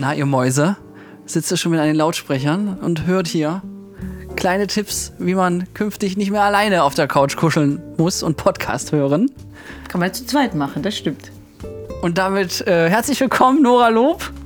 [0.00, 0.78] Na, ihr Mäuse,
[1.26, 3.60] sitzt ihr schon mit an den Lautsprechern und hört hier
[4.34, 8.92] kleine Tipps, wie man künftig nicht mehr alleine auf der Couch kuscheln muss und Podcast
[8.92, 9.30] hören.
[9.88, 11.30] Kann man zu zweit machen, das stimmt.
[12.00, 14.30] Und damit äh, herzlich willkommen, Nora Lob.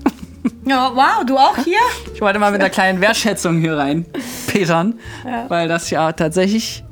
[0.67, 1.79] Ja, wow, du auch hier?
[2.15, 4.05] Ich wollte mal mit einer kleinen Wertschätzung hier rein
[4.47, 5.45] petern, Ja.
[5.49, 6.84] weil das ja tatsächlich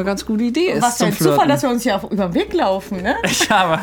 [0.00, 0.82] eine ganz gute Idee ist.
[0.82, 1.48] Was für ein Zufall, Flirten.
[1.48, 3.16] dass wir uns hier über den Weg laufen, ne?
[3.24, 3.80] Ich habe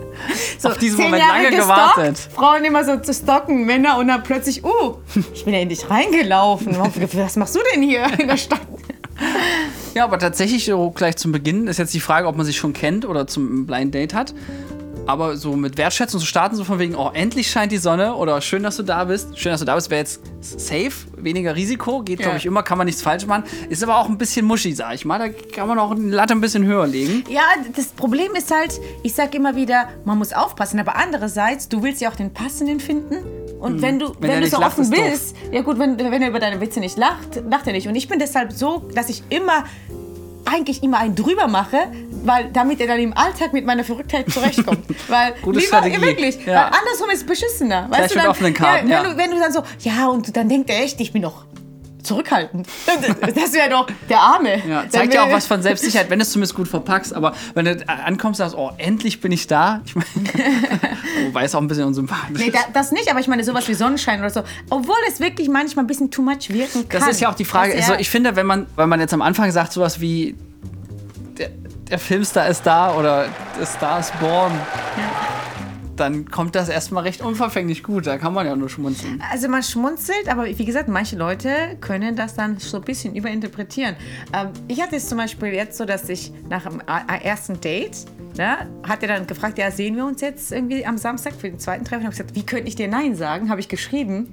[0.58, 2.18] So, auf diesen Moment Jahre lange gestalkt, gewartet.
[2.34, 4.96] Frauen immer so zu stocken, Männer und dann plötzlich, uh,
[5.34, 6.76] ich bin ja in dich reingelaufen.
[6.78, 8.60] Was machst du denn hier in der Stadt?
[9.94, 12.72] Ja, aber tatsächlich so gleich zum Beginn ist jetzt die Frage, ob man sich schon
[12.72, 14.34] kennt oder zum Blind Date hat.
[15.06, 18.40] Aber so mit Wertschätzung zu starten, so von wegen, oh, endlich scheint die Sonne oder
[18.40, 19.38] schön, dass du da bist.
[19.38, 22.36] Schön, dass du da bist, wäre jetzt safe, weniger Risiko, geht, glaube Ja.
[22.38, 23.44] ich, immer, kann man nichts falsch machen.
[23.68, 25.18] Ist aber auch ein bisschen muschi, sag ich mal.
[25.18, 27.24] Da kann man auch die Latte ein bisschen höher legen.
[27.28, 27.42] Ja,
[27.76, 32.00] das Problem ist halt, ich sag immer wieder, man muss aufpassen, aber andererseits, du willst
[32.00, 33.16] ja auch den passenden finden.
[33.60, 34.12] Und wenn du.
[34.20, 36.80] Wenn wenn, du so lacht, offen bist, ja gut, wenn, wenn er über deine Witze
[36.80, 37.86] nicht lacht, lacht er nicht.
[37.88, 39.64] Und ich bin deshalb so, dass ich immer,
[40.46, 41.78] eigentlich immer einen drüber mache,
[42.24, 44.80] weil damit er dann im Alltag mit meiner Verrücktheit zurechtkommt.
[45.08, 46.00] weil Gute lieber, Strategie.
[46.00, 46.54] wirklich, Ja.
[46.54, 47.86] weil andersrum ist es beschissener.
[47.88, 49.12] Gleich Weißt du, mit dann, offenen Karten, ja, wenn, ja.
[49.12, 51.44] Du, wenn du dann so, ja, und dann denkt er echt, ich bin doch
[52.06, 52.66] zurückhaltend.
[53.34, 54.62] Das wäre doch der Arme.
[54.66, 57.14] Ja, zeigt ja auch was von Selbstsicherheit, wenn du es zumindest gut verpackst.
[57.14, 59.80] Aber wenn du ankommst und sagst, oh, endlich bin ich da.
[59.84, 60.06] Ich meine,
[61.26, 62.54] wobei es auch ein bisschen unsympathisch Nee, ist.
[62.54, 64.42] da, das nicht, aber ich meine sowas wie Sonnenschein oder so.
[64.70, 67.00] Obwohl es wirklich manchmal ein bisschen too much wirken kann.
[67.00, 67.74] Das ist ja auch die Frage.
[67.74, 70.34] Also ich finde, wenn man, wenn man jetzt am Anfang sagt, sowas wie
[71.38, 71.50] der,
[71.90, 73.26] der Filmstar ist da oder
[73.58, 74.52] der Star ist born,
[76.00, 78.06] dann kommt das erstmal recht unverfänglich gut.
[78.06, 79.22] Da kann man ja nur schmunzeln.
[79.30, 83.96] also man schmunzelt, aber wie gesagt, manche Leute können das dann so ein bisschen überinterpretieren.
[84.32, 87.96] Ähm, ich hatte es zum Beispiel jetzt so, dass ich nach dem ersten Date,
[88.36, 91.58] ne, hat er dann gefragt, ja, sehen wir uns jetzt irgendwie am Samstag für den
[91.58, 92.02] zweiten Treffen?
[92.02, 93.50] Ich habe gesagt, wie könnte ich dir Nein sagen?
[93.50, 94.28] Habe ich geschrieben.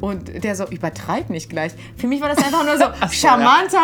[0.00, 1.72] Und der so, übertreib nicht gleich.
[1.96, 3.78] Für mich war das einfach nur so charmanter.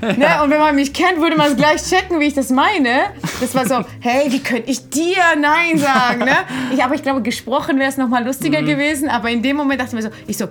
[0.16, 0.42] Ne?
[0.42, 3.06] Und wenn man mich kennt, würde man es gleich checken, wie ich das meine.
[3.40, 6.20] Das war so, hey, wie könnte ich dir Nein sagen?
[6.20, 6.36] Ne?
[6.72, 9.08] Ich, aber ich glaube, gesprochen wäre es nochmal lustiger gewesen.
[9.08, 10.46] Aber in dem Moment dachte ich mir so, ich so,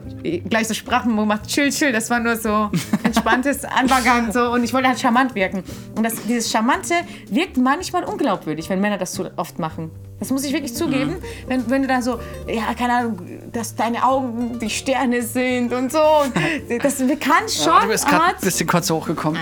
[0.50, 1.92] gleich so Sprachen, wo macht chill, chill.
[1.92, 2.72] Das war nur so
[3.04, 4.32] entspanntes Anbagang.
[4.32, 4.52] So.
[4.52, 5.64] Und ich wollte halt charmant wirken.
[5.96, 6.96] Und das, dieses Charmante
[7.30, 9.92] wirkt manchmal unglaubwürdig, wenn Männer das zu oft machen.
[10.24, 11.18] Das muss ich wirklich zugeben.
[11.48, 12.18] Wenn, wenn du dann so,
[12.48, 13.20] ja, keine Ahnung,
[13.52, 16.00] dass deine Augen die Sterne sind und so.
[16.00, 16.34] Und
[16.82, 18.36] Das kann schon du bist gerade hart.
[18.36, 19.42] ein bisschen kurz hochgekommen.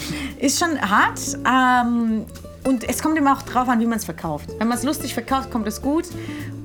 [0.38, 1.18] Ist schon hart.
[1.46, 2.26] Ähm,
[2.64, 4.50] und es kommt immer auch drauf an, wie man es verkauft.
[4.58, 6.04] Wenn man es lustig verkauft, kommt es gut.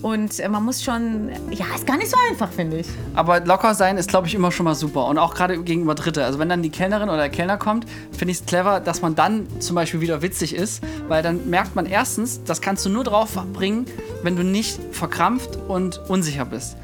[0.03, 2.87] Und äh, man muss schon, ja, ist gar nicht so einfach, finde ich.
[3.15, 5.05] Aber locker sein ist, glaube ich, immer schon mal super.
[5.05, 6.25] Und auch gerade gegenüber Dritte.
[6.25, 9.15] Also wenn dann die Kellnerin oder der Kellner kommt, finde ich es clever, dass man
[9.15, 10.83] dann zum Beispiel wieder witzig ist.
[11.07, 13.85] Weil dann merkt man erstens, das kannst du nur drauf bringen,
[14.23, 16.75] wenn du nicht verkrampft und unsicher bist.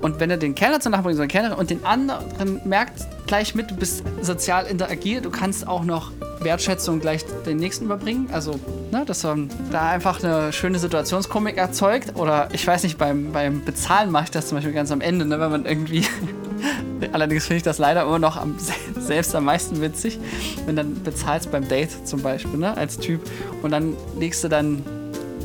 [0.00, 3.70] Und wenn du den Kellner zur Nachbarin oder Kellnerin und den anderen merkt gleich mit,
[3.70, 8.28] du bist sozial interagiert, du kannst auch noch Wertschätzung gleich den nächsten überbringen.
[8.32, 8.58] Also,
[8.92, 12.16] ne, dass man da einfach eine schöne Situationskomik erzeugt.
[12.16, 15.26] Oder ich weiß nicht, beim, beim Bezahlen mache ich das zum Beispiel ganz am Ende,
[15.26, 16.04] ne, wenn man irgendwie.
[17.12, 18.56] Allerdings finde ich das leider immer noch am,
[18.98, 20.18] selbst am meisten witzig,
[20.66, 23.20] wenn dann bezahlst beim Date zum Beispiel, ne, als Typ.
[23.62, 24.82] Und dann legst du dann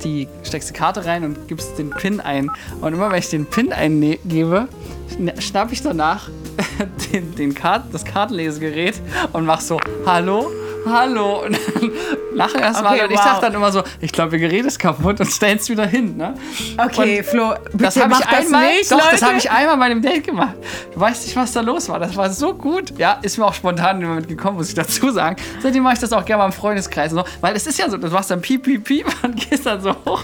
[0.03, 2.49] die, steckst die Karte rein und gibst den PIN ein.
[2.81, 4.67] Und immer wenn ich den PIN eingebe,
[5.15, 6.29] schna- schnapp ich danach
[7.13, 8.95] den, den Kart, das Kartenlesegerät
[9.33, 10.51] und mach so, hallo,
[10.85, 11.45] hallo.
[11.45, 11.91] Und dann
[12.33, 12.95] lachen erstmal.
[12.95, 13.25] Okay, und ich wow.
[13.25, 16.17] sag dann immer so, ich glaube, ihr Gerät ist kaputt und stell's wieder hin.
[16.17, 16.33] Ne?
[16.77, 19.11] Okay, Und Flo, bitte Das habe mach ich einmal, nicht, doch, Leute.
[19.11, 20.55] das habe ich einmal bei dem Date gemacht.
[20.93, 21.99] Du weißt nicht, was da los war.
[21.99, 22.97] Das war so gut.
[22.97, 25.35] Ja, ist mir auch spontan in den Moment gekommen, muss ich dazu sagen.
[25.61, 27.89] Seitdem mache ich das auch gerne mal im Freundeskreis und so, weil es ist ja
[27.89, 30.23] so, du machst dann piep, piep, piep und gehst dann so hoch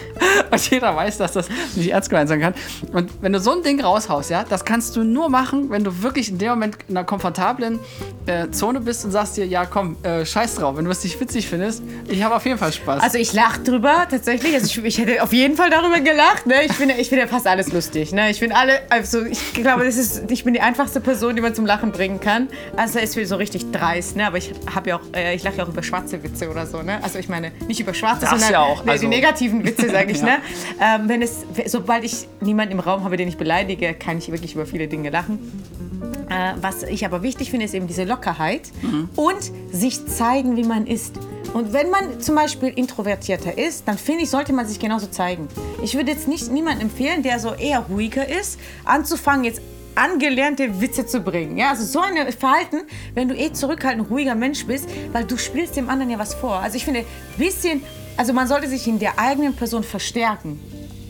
[0.52, 2.54] und jeder weiß, dass das nicht ernst gemeint sein kann.
[2.94, 6.02] Und wenn du so ein Ding raushaust, ja, das kannst du nur machen, wenn du
[6.02, 7.80] wirklich in dem Moment in einer komfortablen
[8.26, 11.20] äh, Zone bist und sagst dir, ja, komm, äh, scheiß drauf, wenn du es nicht
[11.20, 13.02] witzig findest, ich habe auf jeden Fall Spaß.
[13.04, 14.54] Also ich lache drüber, tatsächlich.
[14.54, 16.46] Also ich, ich hätte auf jeden Fall darüber gelacht.
[16.46, 16.64] Ne?
[16.66, 18.12] Ich finde ich finde ja fast alles lustig.
[18.12, 18.30] Ne?
[18.30, 21.54] Ich finde alle, also ich glaube, das ist, ich bin die einfachste Person, die man
[21.56, 22.48] zum Lachen bringen kann.
[22.76, 24.16] Also es ist so richtig dreist.
[24.16, 24.28] Ne?
[24.28, 26.82] Aber ich habe ja auch, äh, ich lache ja auch über schwarze Witze oder so.
[26.82, 27.00] Ne?
[27.04, 29.90] Also ich meine, nicht über schwarze, Das sondern ja auch, ne, also- die negativen Witze,
[29.90, 30.18] sage ich.
[30.22, 30.26] Ja.
[30.26, 30.38] ne?
[30.82, 34.56] ähm, wenn es, sobald ich niemanden im Raum habe, den ich beleidige, kann ich wirklich
[34.56, 35.40] über viele Dinge lachen.
[36.30, 38.72] Äh, was ich aber wichtig finde, ist eben diese Lockerheit
[39.16, 41.14] und sich zeigen, wie man ist.
[41.54, 45.48] Und wenn man zum Beispiel introvertierter ist, dann finde ich, sollte man sich genauso zeigen.
[45.82, 49.62] Ich würde jetzt nicht niemanden empfehlen, der so eher ruhiger ist, anzufangen jetzt
[49.96, 51.58] angelernte Witze zu bringen.
[51.58, 52.82] Ja, also so ein Verhalten,
[53.16, 56.58] wenn du eh zurückhaltend, ruhiger Mensch bist, weil du spielst dem anderen ja was vor.
[56.58, 57.04] Also ich finde,
[57.38, 57.82] bisschen,
[58.16, 60.60] also man sollte sich in der eigenen Person verstärken.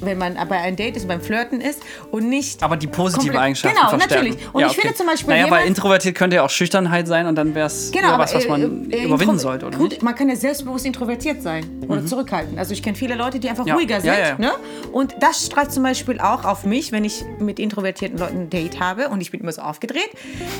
[0.02, 2.62] Wenn man bei einem Date ist, beim Flirten ist und nicht.
[2.64, 4.26] Aber die positive Eigenschaften Genau, verstärken.
[4.30, 4.54] natürlich.
[4.54, 7.54] Und ich finde zum Beispiel Naja, weil introvertiert könnte ja auch Schüchternheit sein und dann
[7.56, 10.04] wäre es Genau, was, was aber, man äh, äh, überwinden sollte, oder gut, nicht?
[10.04, 12.58] Man kann ja selbstbewusst introvertiert sein oder zurückhalten.
[12.60, 14.14] Also ich kenne viele Leute, die einfach Ja, ruhiger sind.
[14.14, 14.38] ja, ja.
[14.38, 14.52] Ne?
[14.92, 18.80] Und das strahlt zum Beispiel auch auf mich, wenn ich mit introvertierten Leuten ein Date
[18.80, 20.10] habe und ich bin immer so aufgedreht.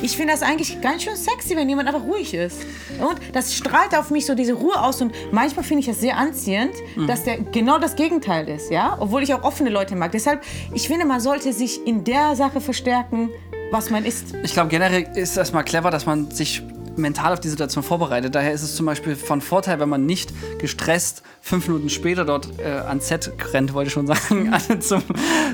[0.02, 2.62] Ich finde das eigentlich ganz schön sexy, wenn jemand einfach ruhig ist.
[3.00, 6.16] Und das strahlt auf mich so diese Ruhe aus und manchmal finde ich das sehr
[6.16, 7.06] anziehend, Mhm.
[7.06, 8.96] dass der genau das Gegenteil ist, ja?
[9.00, 10.12] Obwohl ich auch offene Leute mag.
[10.12, 10.42] Deshalb,
[10.72, 13.30] ich finde, man sollte sich in der Sache verstärken,
[13.70, 14.34] was man ist.
[14.42, 16.62] Ich glaube, generell ist es erstmal clever, dass man sich
[16.98, 18.34] mental auf die Situation vorbereitet.
[18.34, 22.58] Daher ist es zum Beispiel von Vorteil, wenn man nicht gestresst fünf Minuten später dort
[22.58, 25.02] äh, ans Set rennt, wollte ich schon sagen, also zum,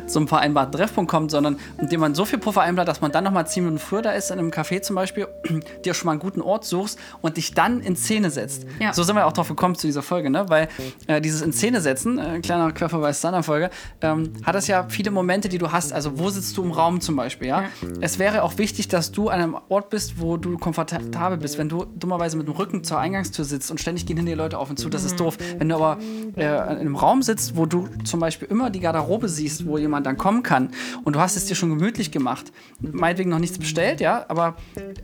[0.06, 3.46] zum vereinbarten Treffpunkt kommt, sondern indem man so viel Puffer einplant, dass man dann nochmal
[3.46, 5.29] zehn Minuten früher da ist, in einem Café zum Beispiel,
[5.85, 8.67] dir schon mal einen guten Ort suchst und dich dann in Szene setzt.
[8.81, 8.93] Ja.
[8.93, 10.49] So sind wir auch drauf gekommen zu dieser Folge, ne?
[10.49, 10.69] weil
[11.06, 13.70] äh, dieses in Szene setzen, äh, kleiner Querverweis zu einer Folge,
[14.00, 15.93] ähm, hat es ja viele Momente, die du hast.
[15.93, 17.64] Also wo sitzt du im Raum zum Beispiel, ja?
[18.00, 21.59] Es wäre auch wichtig, dass du an einem Ort bist, wo du komfortabel bist.
[21.59, 24.59] Wenn du dummerweise mit dem Rücken zur Eingangstür sitzt und ständig gehen hinter dir Leute
[24.59, 25.37] auf und zu, das ist doof.
[25.59, 25.99] Wenn du aber
[26.37, 30.07] äh, in einem Raum sitzt, wo du zum Beispiel immer die Garderobe siehst, wo jemand
[30.07, 30.71] dann kommen kann
[31.05, 34.57] und du hast es dir schon gemütlich gemacht, meinetwegen noch nichts bestellt, ja, aber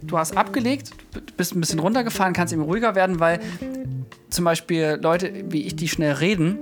[0.03, 0.91] du hast abgelegt,
[1.37, 3.41] bist ein bisschen runtergefahren, kannst eben ruhiger werden, weil
[4.29, 6.59] zum Beispiel Leute wie ich, die schnell reden,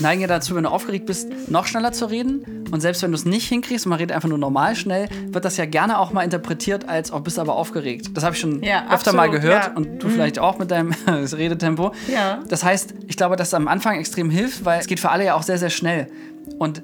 [0.00, 2.64] neigen ja dazu, wenn du aufgeregt bist, noch schneller zu reden.
[2.70, 5.44] Und selbst wenn du es nicht hinkriegst und man redet einfach nur normal schnell, wird
[5.44, 8.10] das ja gerne auch mal interpretiert als, oh, bist aber aufgeregt.
[8.14, 9.70] Das habe ich schon Ja, öfter mal absolut, gehört ja.
[9.70, 9.76] Mhm.
[9.76, 11.92] und du vielleicht auch mit deinem Redetempo.
[12.12, 12.40] Ja.
[12.48, 15.24] Das heißt, ich glaube, dass es am Anfang extrem hilft, weil es geht für alle
[15.24, 16.08] ja auch sehr, sehr schnell.
[16.58, 16.82] Und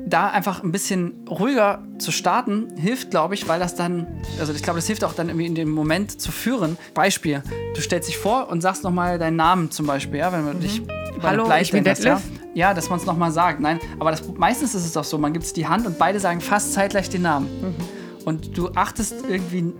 [0.00, 4.06] da einfach ein bisschen ruhiger zu starten, hilft, glaube ich, weil das dann,
[4.40, 6.78] also ich glaube, das hilft auch dann irgendwie in dem Moment zu führen.
[6.94, 7.42] Beispiel,
[7.74, 10.82] du stellst dich vor und sagst nochmal deinen Namen zum Beispiel, ja, wenn man dich
[11.18, 11.22] Mhm.
[11.22, 12.20] Hallo, eine Blei ich bin lässt, ja.
[12.58, 13.60] Ja, dass man es nochmal sagt.
[13.60, 16.18] Nein, aber das, meistens ist es doch so, man gibt es die Hand und beide
[16.18, 17.46] sagen fast zeitgleich den Namen.
[17.62, 17.74] Mhm.
[18.24, 19.72] Und du achtest irgendwie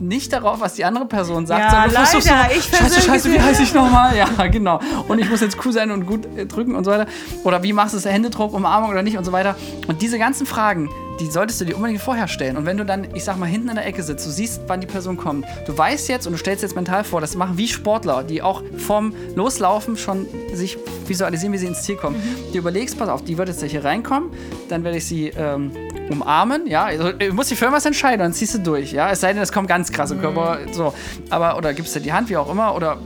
[0.00, 2.48] nicht darauf, was die andere Person sagt, Ja, sondern du versuchst leider.
[2.50, 4.16] so, Ich scheiße, scheiße, wie heiße ich nochmal?
[4.16, 4.80] Ja, genau.
[5.08, 7.06] Und ich muss jetzt cool sein und gut äh, drücken und so weiter.
[7.44, 9.56] Oder wie machst du es, Händedruck, Umarmung oder nicht und so weiter.
[9.86, 10.88] Und diese ganzen Fragen,
[11.20, 12.56] die solltest du dir unbedingt vorher stellen.
[12.56, 14.80] Und wenn du dann, ich sag mal, hinten in der Ecke sitzt, du siehst, wann
[14.80, 17.68] die Person kommt, du weißt jetzt und du stellst jetzt mental vor, das machen wie
[17.68, 20.76] Sportler, die auch vom Loslaufen schon sich
[21.06, 22.16] visualisieren, wie sie ins Ziel kommen.
[22.52, 24.30] Du überlegst, pass auf, die wird jetzt hier reinkommen,
[24.68, 25.70] dann werde ich sie ähm,
[26.10, 29.20] umarmen, ja, also, du musst dich für irgendwas entscheiden, dann ziehst du durch, ja, es
[29.20, 30.94] sei denn, es kommt ganz krass im Körper, so,
[31.30, 32.98] aber, oder gibst dir die Hand, wie auch immer, oder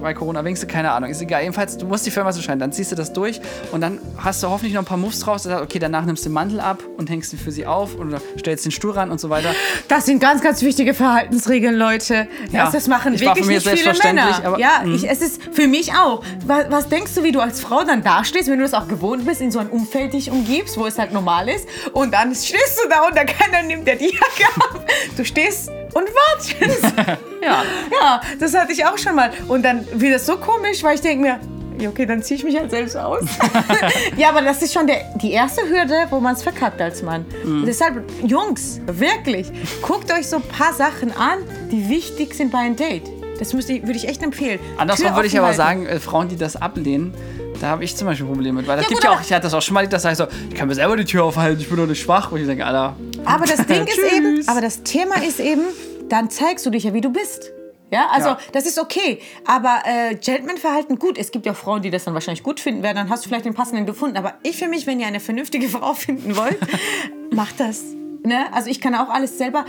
[0.00, 1.42] bei Corona winkst du, keine Ahnung, ist egal.
[1.42, 2.60] Jedenfalls, du musst dich für was entscheiden.
[2.60, 3.40] Dann ziehst du das durch
[3.72, 5.44] und dann hast du hoffentlich noch ein paar Moves draus.
[5.44, 8.20] Sagst, okay, danach nimmst du den Mantel ab und hängst ihn für sie auf oder
[8.38, 9.50] stellst den Stuhl ran und so weiter.
[9.88, 12.28] Das sind ganz, ganz wichtige Verhaltensregeln, Leute.
[12.52, 14.44] Ja, das, das machen wirklich nicht viele Männer.
[14.44, 14.94] aber- ja, Mhm.
[14.94, 16.22] ich, es ist für mich auch.
[16.46, 19.24] Was, was denkst du, wie du als Frau dann dastehst, wenn du das auch gewohnt
[19.26, 22.78] bist, in so einem Umfeld dich umgibst, wo es halt normal ist, und dann stehst
[22.82, 24.84] du da und der keiner nimmt dir die Jacke ab.
[25.16, 26.94] Du stehst und wartest.
[27.42, 27.62] Ja.
[27.92, 29.30] ja, das hatte ich auch schon mal.
[29.46, 32.58] Und dann wird das so komisch, weil ich denke mir, okay, dann ziehe ich mich
[32.58, 33.22] halt selbst aus.
[34.16, 37.24] ja, aber das ist schon der, die erste Hürde, wo man es verkackt als Mann.
[37.44, 37.64] Mhm.
[37.64, 39.46] Deshalb, Jungs, wirklich,
[39.80, 41.38] guckt euch so ein paar Sachen an,
[41.70, 43.04] die wichtig sind bei einem Date.
[43.38, 44.58] Das müsste würde ich echt empfehlen.
[44.76, 47.14] Andersrum Tür würde ich aber sagen, äh, Frauen, die das ablehnen,
[47.60, 48.66] da habe ich zum Beispiel Probleme mit.
[48.66, 50.26] Weil das Ja, gibt ja auch, ich hatte das auch schon mal, das ich so,
[50.48, 52.32] ich kann mir selber die Tür aufhalten, ich bin doch nicht schwach.
[52.32, 55.62] Und ich denke, Alter, Aber das Ding ist eben, aber das Thema ist eben,
[56.08, 57.52] dann zeigst du dich ja, wie du bist.
[57.92, 58.38] Ja, also Ja.
[58.52, 59.20] das ist okay.
[59.46, 62.96] Aber äh, Gentleman-Verhalten, gut, es gibt ja Frauen, die das dann wahrscheinlich gut finden werden,
[62.96, 64.16] dann hast du vielleicht den passenden gefunden.
[64.16, 66.58] Aber ich für mich, wenn ihr eine vernünftige Frau finden wollt,
[67.32, 67.82] macht das.
[68.24, 68.52] Ne?
[68.52, 69.64] Also ich kann auch alles selber.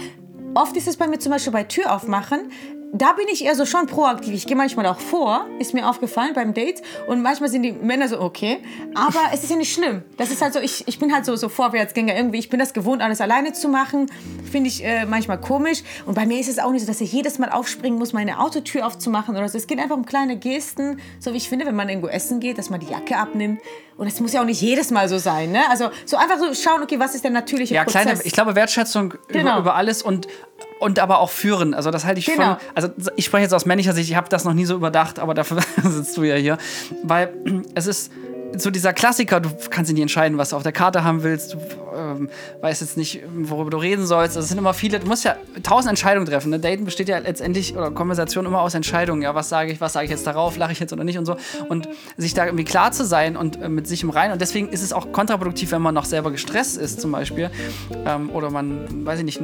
[0.56, 2.52] Oft ist es bei mir zum Beispiel bei Tür aufmachen.
[2.94, 4.34] Da bin ich eher so schon proaktiv.
[4.34, 6.82] Ich gehe manchmal auch vor, ist mir aufgefallen beim Date.
[7.08, 8.60] Und manchmal sind die Männer so, okay.
[8.96, 10.04] Aber es ist ja nicht schlimm.
[10.16, 12.40] Das ist halt so, ich, ich bin halt so, so Vorwärtsgänger irgendwie.
[12.40, 14.10] Ich bin das gewohnt, alles alleine zu machen.
[14.50, 15.84] Finde ich äh, manchmal komisch.
[16.06, 18.40] Und bei mir ist es auch nicht so, dass ich jedes Mal aufspringen muss, meine
[18.40, 19.58] Autotür aufzumachen oder so.
[19.58, 21.00] Es geht einfach um kleine Gesten.
[21.20, 23.60] So wie ich finde, wenn man irgendwo essen geht, dass man die Jacke abnimmt.
[23.98, 25.52] Und es muss ja auch nicht jedes Mal so sein.
[25.52, 25.62] Ne?
[25.70, 28.04] Also so einfach so schauen, okay, was ist der natürliche ja, Prozess.
[28.04, 29.60] kleine, ich glaube, Wertschätzung über, Genau.
[29.60, 30.28] über alles und,
[30.80, 31.74] und aber auch führen.
[31.74, 32.56] Also, das halte ich Genau.
[32.56, 32.58] von.
[32.76, 35.34] Also, ich spreche jetzt aus männlicher Sicht, ich habe das noch nie so überdacht, aber
[35.34, 36.58] dafür sitzt du ja hier.
[37.04, 37.34] Weil
[37.74, 38.12] es ist
[38.56, 41.54] so dieser Klassiker, du kannst dich nicht entscheiden, was du auf der Karte haben willst,
[41.54, 41.58] du
[41.98, 42.30] ähm,
[42.62, 44.36] weißt jetzt nicht, worüber du reden sollst.
[44.36, 46.50] Also, es sind immer viele, du musst ja tausend Entscheidungen treffen.
[46.50, 46.60] Ne?
[46.60, 49.22] Daten besteht ja letztendlich, oder Konversation immer aus Entscheidungen.
[49.22, 51.26] Ja, was sage ich, was sage ich jetzt darauf, lache ich jetzt oder nicht und
[51.26, 51.38] so.
[51.70, 54.34] Und sich da irgendwie klar zu sein und äh, mit sich im Reinen.
[54.34, 57.50] Und deswegen ist es auch kontraproduktiv, wenn man noch selber gestresst ist, zum Beispiel.
[58.06, 59.42] Ähm, oder man, weiß ich nicht,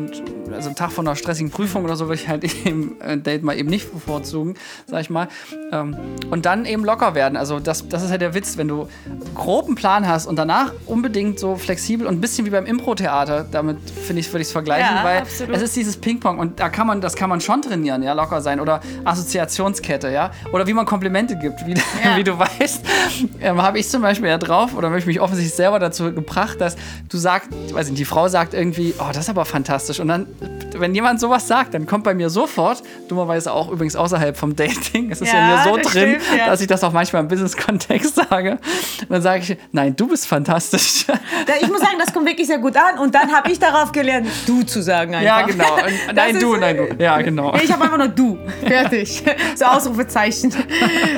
[0.52, 3.44] also einen Tag von einer stressigen Prüfung oder so, würde ich halt eben ein Date
[3.44, 4.56] mal eben nicht bevorzugen,
[4.86, 5.28] sag ich mal.
[5.72, 5.96] Ähm,
[6.30, 7.38] und dann eben locker werden.
[7.38, 8.88] Also, das, das ist halt der Witz, wenn du
[9.36, 13.78] groben Plan hast und danach unbedingt so flexibel und ein bisschen wie beim Impro-Theater, damit
[13.90, 15.56] finde ich, würde ich es vergleichen, Ja, weil absolut.
[15.56, 18.42] es ist dieses Ping-Pong und da kann man, das kann man schon trainieren, ja, locker
[18.42, 21.74] sein oder Assoziationskette, ja, oder wie man Komplimente gibt, wie,
[22.04, 22.18] Ja.
[22.18, 22.86] wie du weißt,
[23.42, 26.60] ähm, habe ich zum Beispiel ja drauf oder habe ich mich offensichtlich selber dazu gebracht,
[26.60, 26.76] dass
[27.10, 30.28] du sagst, weiß nicht, die Frau sagt irgendwie, oh, das ist aber fantastisch und dann,
[30.78, 35.12] wenn jemand sowas sagt, dann kommt bei mir sofort, dummerweise auch übrigens außerhalb vom Dating,
[35.12, 38.16] es ist ja, Ja, mir so drin, stimmt, dass ich das auch manchmal im Business-Kontext
[38.30, 38.58] sage.
[39.02, 41.06] Und dann sage ich, nein, du bist fantastisch.
[41.62, 42.98] Ich muss sagen, das kommt wirklich sehr gut an.
[43.00, 45.26] Und dann habe ich darauf gelernt, du zu sagen einfach.
[45.26, 45.76] ja, genau.
[45.76, 47.04] Und, nein, ist- du, nein, du.
[47.04, 47.54] Ja, genau.
[47.62, 48.38] Ich habe einfach nur du.
[48.66, 49.24] Fertig.
[49.56, 50.54] So Ausrufezeichen.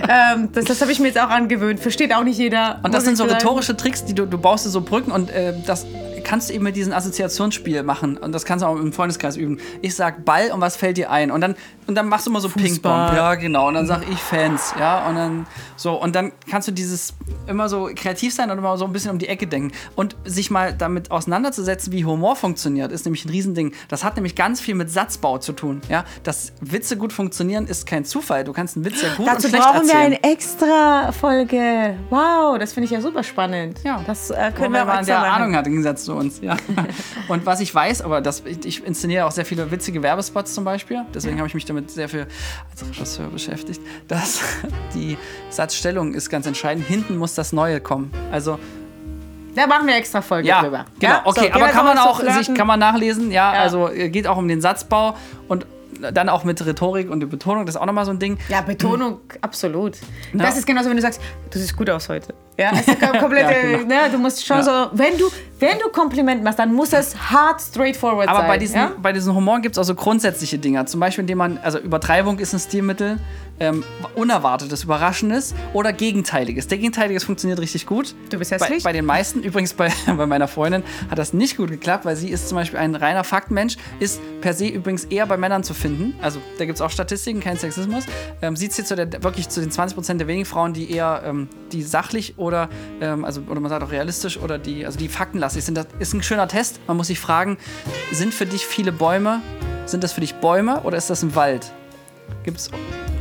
[0.10, 1.80] ähm, das das habe ich mir jetzt auch angewöhnt.
[1.80, 2.80] Versteht auch nicht jeder.
[2.84, 3.36] Und das sind so sagen.
[3.36, 5.86] rhetorische Tricks, die du, du baust dir so Brücken und äh, das
[6.24, 8.18] kannst du eben mit diesem Assoziationsspiel machen.
[8.18, 9.60] Und das kannst du auch im Freundeskreis üben.
[9.82, 11.30] Ich sag Ball und was fällt dir ein?
[11.32, 11.56] Und dann,
[11.88, 12.92] und dann machst du immer so Ping-Pong.
[12.92, 13.68] Ja, genau.
[13.68, 14.74] Und dann sag ich Fans.
[14.80, 15.94] Ja, und dann so.
[16.02, 17.14] Und dann kannst du dieses
[17.48, 19.72] immer so kreativ sein und immer so ein bisschen um die Ecke denken.
[19.96, 23.74] Und sich mal damit auseinanderzusetzen, wie Humor funktioniert, ist nämlich ein Riesending.
[23.88, 25.82] Das hat nämlich ganz viel mit Satzbau zu tun.
[25.90, 28.44] Ja, dass Witze gut funktionieren, ist kein Zufall.
[28.44, 30.18] Du kannst einen Witz ja gut Dazu und schlecht brauchen wir erzählen.
[30.24, 31.98] eine extra Folge.
[32.10, 33.80] Wow, das finde ich ja super spannend.
[33.84, 34.04] Ja.
[34.08, 35.42] Das äh, Wo können wir auch man extra der machen.
[35.44, 36.42] Ahnung hat, im Gegensatz zu uns.
[36.42, 36.58] Ja.
[37.28, 40.64] Und was ich weiß, aber das, ich, ich inszeniere auch sehr viele witzige Werbespots zum
[40.64, 41.04] Beispiel.
[41.14, 42.28] Deswegen habe ich mich damit sehr viel
[42.72, 43.82] als Regisseur beschäftigt.
[44.08, 44.42] Dass
[44.94, 45.18] die
[45.50, 46.86] Satzstellung ist ganz entscheidend.
[46.88, 48.12] Hinten muss das Neue kommen.
[48.32, 48.58] Also
[49.56, 50.86] Da machen wir extra Folge ja, drüber.
[51.00, 51.14] genau.
[51.14, 51.22] Ja?
[51.26, 53.32] Okay, So, aber kann man auch sich kann man nachlesen.
[53.32, 53.62] Ja, Ja.
[53.62, 55.16] also äh, geht auch um den Satzbau
[55.48, 55.66] und
[56.14, 57.66] dann auch mit Rhetorik und Betonung.
[57.66, 58.38] Das ist auch nochmal so ein Ding.
[58.50, 59.96] Ja, Betonung, absolut.
[60.34, 60.44] Ja.
[60.46, 61.22] Das ist genauso, wenn du sagst,
[61.52, 62.34] du siehst gut aus heute.
[62.58, 63.86] Ja, es ist kom- komplett, Ja, genau.
[63.88, 64.64] ne, du musst schon Ja.
[64.64, 65.26] so, wenn du,
[65.60, 68.48] wenn du Kompliment machst, dann muss es hart straightforward Aber sein.
[68.48, 70.86] bei diesen, bei diesen Humor gibt es auch so grundsätzliche Dinge.
[70.86, 73.18] Zum Beispiel, indem man, also Übertreibung ist ein Stilmittel,
[73.60, 73.84] ähm,
[74.16, 76.68] Unerwartetes, Überraschendes oder Gegenteiliges.
[76.68, 78.16] Der Gegenteiliges funktioniert richtig gut.
[78.30, 78.84] Du bist Bei, hässlich?
[78.84, 82.30] bei den meisten, übrigens bei, bei meiner Freundin, hat das nicht gut geklappt, weil sie
[82.30, 86.16] ist zum Beispiel ein reiner Faktmensch, ist per se übrigens eher bei Männern zu finden.
[86.22, 88.06] Also da gibt es auch Statistiken, kein Sexismus.
[88.42, 91.48] Ähm, sie zählt zu der, wirklich zu den 20% der wenigen Frauen, die eher ähm,
[91.72, 92.70] die sachlich oder,
[93.02, 95.76] ähm, also, oder man sagt auch realistisch oder die, also die faktenlastig sind.
[95.76, 96.80] Das ist ein schöner Test.
[96.88, 97.58] Man muss sich fragen,
[98.12, 99.42] sind für dich viele Bäume,
[99.86, 101.72] sind das für dich Bäume oder ist das ein Wald?
[102.44, 102.70] Gibt's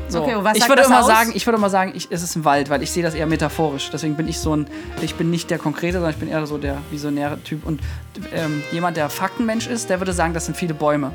[0.08, 0.22] so.
[0.22, 1.06] Okay, ich würde immer aus?
[1.06, 3.26] sagen, ich würde immer sagen, ich, es ist ein Wald, weil ich sehe das eher
[3.26, 3.90] metaphorisch.
[3.92, 4.66] Deswegen bin ich so ein,
[5.02, 7.66] ich bin nicht der Konkrete, sondern ich bin eher so der visionäre Typ.
[7.66, 7.80] Und
[8.32, 11.10] ähm, jemand, der Faktenmensch ist, der würde sagen, das sind viele Bäume.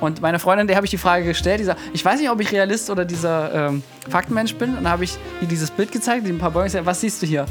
[0.00, 2.40] Und meine Freundin, der habe ich die Frage gestellt, die sagt, ich weiß nicht, ob
[2.40, 4.70] ich Realist oder dieser ähm, Faktenmensch bin.
[4.70, 6.66] Und dann habe ich ihr dieses Bild gezeigt, die ein paar Bäume.
[6.66, 7.44] Ich sag, was siehst du hier?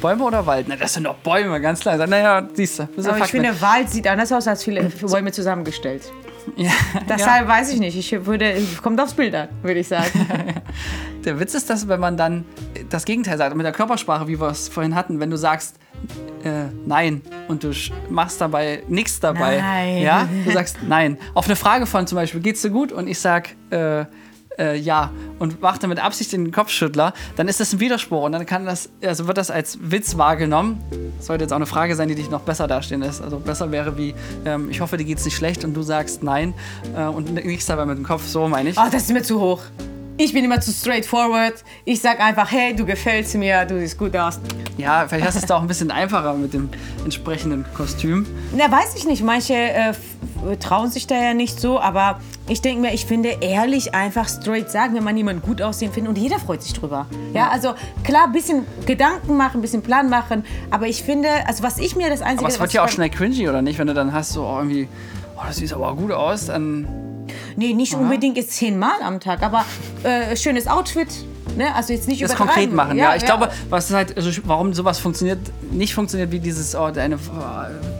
[0.00, 0.66] Bäume oder Wald?
[0.68, 2.06] Na, das sind doch Bäume, ganz klar.
[2.06, 2.82] Naja, siehst du.
[2.82, 6.12] Aber ich finde, Wald sieht anders aus als viele Bäume zusammengestellt.
[6.56, 6.70] ja,
[7.08, 7.96] Deshalb weiß ich nicht.
[7.96, 10.10] Ich würde, kommt aufs Bild an, würde ich sagen.
[11.24, 12.44] Der Witz ist, dass wenn man dann
[12.88, 15.76] das Gegenteil sagt, mit der Körpersprache, wie wir es vorhin hatten, wenn du sagst,
[16.44, 17.72] äh, nein und du
[18.08, 20.02] machst dabei nichts dabei, Nein.
[20.02, 21.18] ja, du sagst nein.
[21.34, 22.92] Auf eine Frage von zum Beispiel, geht's dir gut?
[22.92, 24.04] Und ich sag, äh,
[24.58, 28.32] äh, ja und mache dann mit Absicht den Kopfschüttler, dann ist das ein Widerspruch und
[28.32, 30.82] dann kann das, also wird das als Witz wahrgenommen.
[31.18, 33.22] Das sollte jetzt auch eine Frage sein, die dich noch besser dastehen lässt.
[33.22, 36.54] Also besser wäre wie, ähm, ich hoffe, dir geht's nicht schlecht und du sagst nein
[36.96, 38.78] äh, und nichts dabei mit dem Kopf, so meine ich.
[38.78, 39.62] Oh, das ist mir zu hoch.
[40.18, 41.62] Ich bin immer zu straightforward.
[41.84, 44.40] Ich sag einfach, hey, du gefällst mir, du siehst gut aus.
[44.78, 46.70] Ja, vielleicht hast du es da auch ein bisschen einfacher mit dem
[47.04, 48.26] entsprechenden Kostüm.
[48.56, 49.22] Na, weiß ich nicht.
[49.22, 49.92] Manche äh,
[50.54, 54.70] trauen sich da ja nicht so, aber ich denke mir, ich finde ehrlich einfach straight
[54.70, 57.06] sagen, wenn man jemanden gut aussehen findet und jeder freut sich drüber.
[57.34, 57.74] Ja, also
[58.04, 61.96] klar, ein bisschen Gedanken machen, ein bisschen Plan machen, aber ich finde, also was ich
[61.96, 62.40] mir das Einzige...
[62.40, 63.78] Aber es wird ja auch schnell cringy, oder nicht?
[63.78, 64.88] Wenn du dann hast, so oh, irgendwie,
[65.36, 66.86] oh, das sieht aber gut aus, dann.
[67.56, 69.64] Nee, nicht unbedingt jetzt zehnmal am Tag, aber
[70.04, 71.08] äh, schönes Outfit.
[71.56, 71.74] Ne?
[71.74, 73.16] Also jetzt nicht Das konkret machen, ja.
[73.16, 75.38] Ich glaube, was halt, also, warum sowas funktioniert,
[75.70, 77.18] nicht funktioniert wie dieses, oh, deine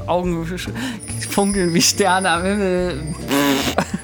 [0.06, 0.46] Augen
[1.30, 3.02] funkeln wie Sterne am Himmel.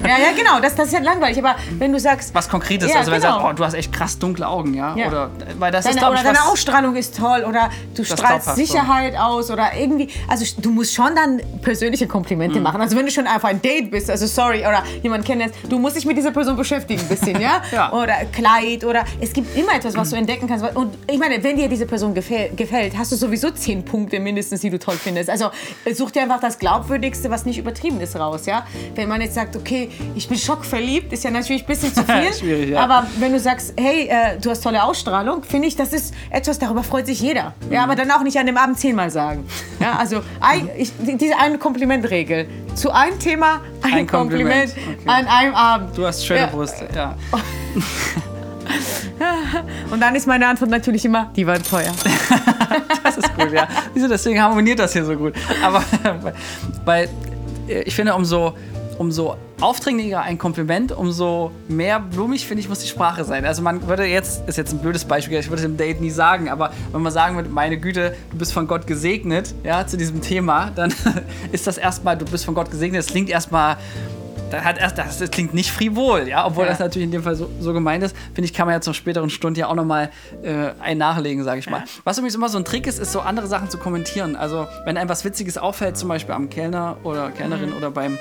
[0.03, 1.39] Ja, ja, genau, das, das ist ja langweilig.
[1.39, 2.91] Aber wenn du sagst, Was Konkretes.
[2.91, 3.35] Ja, also, wenn genau.
[3.35, 4.95] du sagst, oh, du hast echt krass dunkle Augen, ja.
[4.97, 5.07] Ja.
[5.09, 8.23] Oder, weil das ist, deine, glaube oder ich, deine Ausstrahlung ist toll oder du strahlst
[8.23, 8.55] glaubhaft so.
[8.55, 10.09] Sicherheit aus oder irgendwie.
[10.29, 12.63] Also du musst schon dann persönliche Komplimente Mhm.
[12.65, 12.81] machen.
[12.81, 15.97] Also wenn du schon einfach ein Date bist, also sorry, oder jemand kennst, du musst
[15.97, 17.63] dich mit dieser Person beschäftigen ein bisschen, ja?
[17.73, 17.93] Ja.
[17.93, 20.65] Oder Kleid oder es gibt immer etwas, was du entdecken kannst.
[20.77, 24.61] Und ich meine, wenn dir diese Person gefäll, gefällt, hast du sowieso zehn Punkte mindestens,
[24.61, 25.31] die du toll findest.
[25.31, 25.51] Also
[25.95, 28.67] such dir einfach das Glaubwürdigste, was nicht übertrieben ist, raus, ja?
[28.95, 32.33] Wenn man jetzt sagt, okay, ich bin schockverliebt, ist ja natürlich ein bisschen zu viel.
[32.33, 32.81] Schwierig, ja.
[32.81, 36.59] Aber wenn du sagst, hey, äh, du hast tolle Ausstrahlung, finde ich, das ist etwas,
[36.59, 37.55] darüber freut sich jeder.
[37.71, 39.47] Ja, aber dann auch nicht an dem Abend zehnmal sagen.
[39.81, 42.47] Ja, also ein, ich, die- diese eine Komplimentregel.
[42.75, 44.75] Zu einem Thema ein, Ein Kompliment.
[44.75, 45.09] Kompliment, Okay.
[45.09, 45.97] an einem Abend.
[45.97, 46.47] Du hast schöne Ja.
[46.47, 47.17] Brüste, ja.
[49.91, 51.93] Und dann ist meine Antwort natürlich immer, die waren teuer.
[53.05, 53.69] Das ist gut, ja.
[53.93, 55.35] Wieso, deswegen harmoniert das hier so gut.
[55.63, 55.83] Aber
[56.85, 57.09] weil
[57.85, 58.55] ich finde, umso,
[59.03, 63.45] umso aufdringlicher ein Kompliment, umso mehr blumig, finde ich, muss die Sprache sein.
[63.45, 66.49] Also man würde jetzt, ist jetzt ein blödes Beispiel, ich würde dem Date nie sagen,
[66.49, 70.21] aber wenn man sagen würde, meine Güte, du bist von Gott gesegnet, ja, zu diesem
[70.21, 70.95] Thema, dann
[71.53, 73.77] ist das erstmal, du bist von Gott gesegnet, das klingt erstmal
[74.53, 76.71] das, hat erst, das, das klingt nicht frivol, ja, obwohl Ja.
[76.71, 78.15] das natürlich in dem Fall so, so gemeint ist.
[78.35, 80.11] Finde ich, kann man ja zur späteren Stunde ja auch nochmal
[80.43, 81.79] äh, ein nachlegen, sage ich mal.
[81.79, 81.85] Ja.
[82.05, 84.37] Was übrigens immer so ein Trick ist, ist so andere Sachen zu kommentieren.
[84.37, 87.77] Also, wenn einem was Witziges auffällt, zum Beispiel am Kellner oder Kellnerin Mhm.
[87.79, 88.19] oder beim,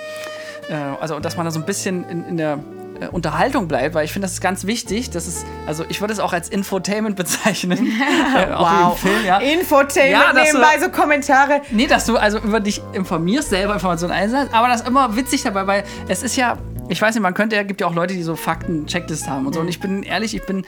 [0.70, 2.60] äh, also, dass man da so ein bisschen in, in der
[3.00, 5.10] äh, Unterhaltung bleibt, weil ich finde, das ist ganz wichtig.
[5.10, 7.78] Das ist, also ich würde es auch als Infotainment bezeichnen.
[8.38, 9.38] äh, im Film, ja.
[9.40, 11.62] Infotainment Ja, dass du- nebenbei, so Kommentare.
[11.72, 15.44] Nee, dass du also über dich informierst, selber Informationen einsetzt, aber das ist immer witzig
[15.44, 16.58] dabei, weil es ist ja,
[16.92, 19.54] ich weiß nicht, man könnte ja, gibt ja auch Leute, die so Fakten-Checklist haben und
[19.54, 19.62] so.
[19.62, 20.66] Und ich bin ehrlich, ich bin,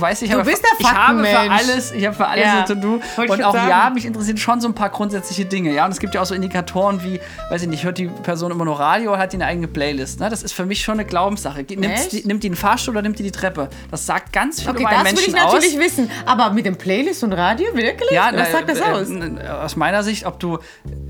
[0.00, 2.60] weiß ich, Du habe bist der ich habe für alles, ich habe für alles Ja,
[2.60, 3.00] ein To-Do.
[3.16, 3.94] Und auch schon ja, sagen.
[3.94, 5.72] mich interessieren schon so ein paar grundsätzliche Dinge.
[5.72, 7.20] Ja, und es gibt ja auch so Indikatoren wie,
[7.50, 10.20] weiß ich nicht, hört die Person immer nur Radio oder hat die eine eigene Playlist?
[10.20, 10.30] Ne?
[10.30, 11.64] Das ist für mich schon eine Glaubenssache.
[11.64, 13.68] Die, nimmt die einen Fahrstuhl oder nimmt die die Treppe?
[13.90, 15.84] Das sagt ganz viel Okay, über einen das will Menschen ich natürlich aus.
[15.84, 16.10] wissen.
[16.24, 18.10] Aber mit dem Playlist und Radio, wirklich?
[18.10, 19.10] Ja, Was sagt das äh, aus?
[19.10, 20.58] äh, Aus meiner Sicht, ob du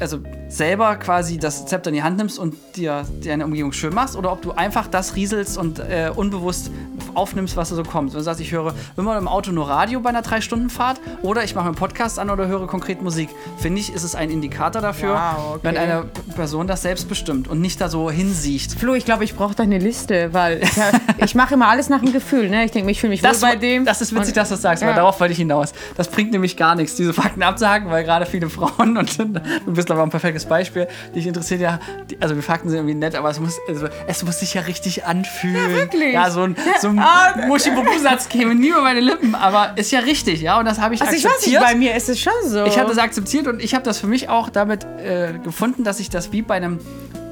[0.00, 4.16] also selber quasi das Zepter in die Hand nimmst und dir deine Umgebung schön machst
[4.16, 6.70] oder ob du einfach das rieselst und äh, unbewusst
[7.14, 8.12] aufnimmst, was da so kommt.
[8.12, 11.54] Wenn du sagst, ich höre immer im Auto nur Radio bei einer 3-Stunden-Fahrt oder ich
[11.54, 13.28] mache mir einen Podcast an oder höre konkret Musik,
[13.58, 15.58] finde ich, ist es ein Indikator dafür, Wow, okay.
[15.62, 16.04] wenn eine
[16.36, 18.72] Person das selbst bestimmt und nicht da so hinsiecht.
[18.78, 20.70] Flo, ich glaube, ich brauche da eine Liste, weil ich,
[21.24, 22.48] ich mache immer alles nach dem Gefühl.
[22.50, 22.64] Ne?
[22.64, 23.84] Ich denke, ich fühle mich Das, wohl bei dem.
[23.84, 24.96] das ist witzig, Und- dass du das sagst, weil Ja.
[24.96, 25.72] darauf wollte ich hinaus.
[25.96, 29.90] Das bringt nämlich gar nichts, diese Fakten abzuhaken, weil gerade viele Frauen, und du bist
[29.90, 33.30] aber ein perfektes Beispiel, dich interessiert ja, die, also die Fakten sind irgendwie nett, aber
[33.30, 35.56] es muss, also, es muss sich ja richtig anfühlen.
[35.56, 36.12] Ja, wirklich.
[36.14, 40.00] Ja, so ein, so ein Ah, Muschi-Bubu-Satz käme nie über meine Lippen, aber ist ja
[40.00, 41.62] richtig, ja, und das habe ich Also ich weiß akzeptiert.
[41.62, 42.64] nicht, bei mir ist es schon so.
[42.64, 46.00] Ich habe das akzeptiert und ich habe das für mich auch damit äh, gefunden, dass
[46.00, 46.78] ich das wie bei einem,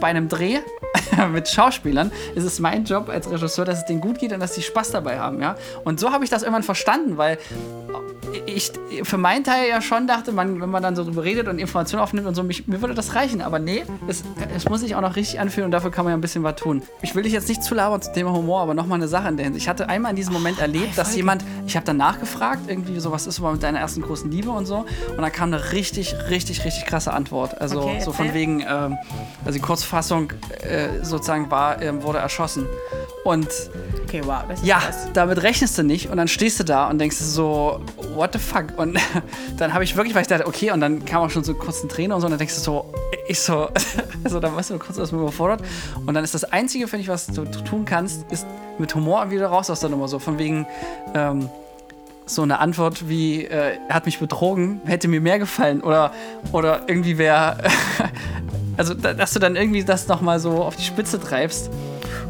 [0.00, 0.58] bei einem Dreh
[1.32, 4.54] mit Schauspielern, ist es mein Job als Regisseur, dass es denen gut geht und dass
[4.54, 5.56] sie Spaß dabei haben, ja.
[5.84, 7.38] Und so habe ich das irgendwann verstanden, weil
[8.46, 11.58] ich für meinen Teil ja schon dachte, man, wenn man dann so drüber redet und
[11.58, 13.40] Informationen aufnimmt und so, mich, mir würde das reichen.
[13.40, 16.16] Aber nee, es, es muss sich auch noch richtig anfühlen und dafür kann man ja
[16.16, 16.82] ein bisschen was tun.
[17.02, 19.36] Ich will dich jetzt nicht zu labern zum Thema Humor, aber nochmal eine Sache in
[19.36, 19.64] der Hinsicht.
[19.64, 23.12] Ich hatte einmal in diesem Moment erlebt, dass jemand, ich habe dann nachgefragt, irgendwie so,
[23.12, 24.86] was ist so mit deiner ersten großen Liebe und so.
[25.10, 27.60] Und da kam eine richtig, richtig, richtig krasse Antwort.
[27.60, 28.96] Also Okay, so von wegen, ähm,
[29.44, 32.66] also die Kurzfassung äh, sozusagen war, ähm, wurde erschossen.
[33.24, 33.48] Und
[34.04, 35.08] Okay, wow, ja, krass.
[35.14, 37.80] damit rechnest du nicht und dann stehst du da und denkst so,
[38.14, 38.66] what the fuck?
[38.76, 38.98] Und
[39.58, 41.82] dann habe ich wirklich, weil ich dachte, okay, und dann kam auch schon so kurz
[41.82, 42.92] ein Träne und so, und dann denkst du so,
[43.26, 43.68] ich so,
[44.24, 45.60] also da warst du kurz erstmal überfordert.
[46.04, 48.46] Und dann ist das Einzige, finde ich, was du tun kannst, ist
[48.78, 50.66] mit Humor wieder raus aus der Nummer, so von wegen,
[51.14, 51.48] ähm,
[52.26, 56.12] so eine Antwort wie, äh, er hat mich betrogen, hätte mir mehr gefallen oder,
[56.52, 57.58] oder irgendwie wäre,
[58.76, 61.70] also da- dass du dann irgendwie das nochmal so auf die Spitze treibst.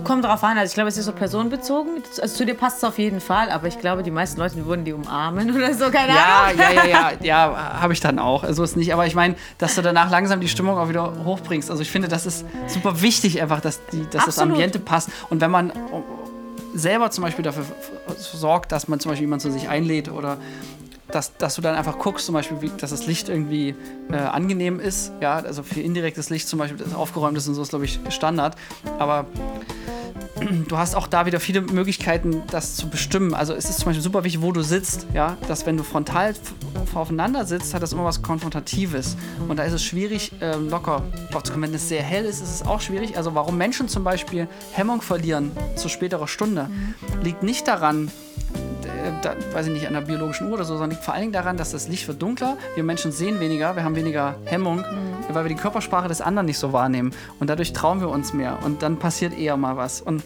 [0.04, 2.02] Kommt drauf an, also ich glaube, es ist so personenbezogen.
[2.22, 4.84] Also zu dir passt es auf jeden Fall, aber ich glaube, die meisten Leute würden
[4.84, 6.60] die umarmen oder so, keine Ja, Ahnung.
[6.60, 7.12] ja, ja, ja,
[7.50, 8.44] ja, habe ich dann auch.
[8.44, 11.70] Also ist nicht, aber ich meine, dass du danach langsam die Stimmung auch wieder hochbringst.
[11.70, 14.38] Also ich finde, das ist super wichtig einfach, dass, die, dass das.
[14.38, 15.08] Ambiente passt.
[15.28, 15.72] Und wenn man
[16.74, 17.64] selber zum Beispiel dafür
[18.16, 20.36] sorgt, dass man zum Beispiel jemanden zu sich einlädt oder
[21.10, 23.74] dass, dass du dann einfach guckst, zum Beispiel, wie, dass das Licht irgendwie
[24.10, 25.12] äh, angenehm ist.
[25.20, 28.00] Ja, also für indirektes Licht zum Beispiel, das aufgeräumt ist und so ist, glaube ich,
[28.08, 28.56] Standard.
[28.98, 29.26] Aber
[30.68, 33.34] du hast auch da wieder viele Möglichkeiten, das zu bestimmen.
[33.34, 35.06] Also es ist zum Beispiel super wichtig, wo du sitzt.
[35.14, 36.34] Ja, dass wenn du frontal
[36.94, 39.16] aufeinander sitzt, hat das immer was Konfrontatives.
[39.48, 41.68] Und da ist es schwierig, ähm, locker aufzukommen.
[41.68, 43.16] Wenn es sehr hell ist, ist es auch schwierig.
[43.16, 46.70] Also warum Menschen zum Beispiel Hemmung verlieren zu späterer Stunde,
[47.22, 48.10] liegt nicht daran,
[49.22, 51.32] da, weiß ich nicht, an der biologischen Uhr oder so, sondern liegt vor allen Dingen
[51.32, 54.84] daran, dass das Licht wird dunkler, wir Menschen sehen weniger, wir haben weniger Hemmung,
[55.30, 57.12] weil wir die Körpersprache des anderen nicht so wahrnehmen.
[57.40, 60.00] Und dadurch trauen wir uns mehr und dann passiert eher mal was.
[60.00, 60.22] Und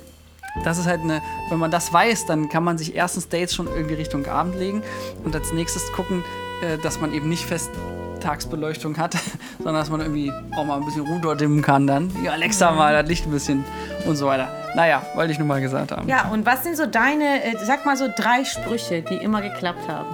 [0.65, 3.69] das ist halt eine, wenn man das weiß, dann kann man sich erstens Dates schon
[3.69, 4.83] irgendwie Richtung Abend legen
[5.25, 6.25] und als nächstes gucken,
[6.63, 7.71] äh, dass man eben nicht fest
[8.21, 9.15] Tagsbeleuchtung hat,
[9.59, 12.11] sondern dass man irgendwie auch mal ein bisschen Ruder dimmen kann dann.
[12.23, 13.65] Ja, Alexa mal das Licht ein bisschen
[14.07, 14.49] und so weiter.
[14.75, 16.09] Naja, wollte ich nur mal gesagt haben.
[16.09, 19.89] Ja, und was sind so deine, äh, sag mal so drei Sprüche, die immer geklappt
[19.89, 20.07] haben?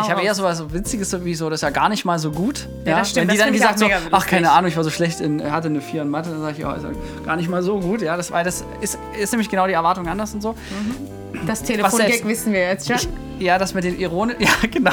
[0.00, 2.66] Ich habe eher so was Witziges sowieso, das ist ja gar nicht mal so gut.
[2.84, 4.90] Ja, das stimmt, Wenn die das dann gesagt so, ach keine Ahnung, ich war so
[4.90, 6.90] schlecht in, hatte eine 4 in Mathe, dann sage ich, ja, ist ja
[7.24, 8.00] gar nicht mal so gut.
[8.00, 10.54] Ja, das war das ist, ist nämlich genau die Erwartung anders und so.
[11.46, 12.96] Das Was Telefongag wissen wir jetzt schon.
[12.96, 13.08] Ich,
[13.44, 14.92] ja, das mit den Ironen, ja genau.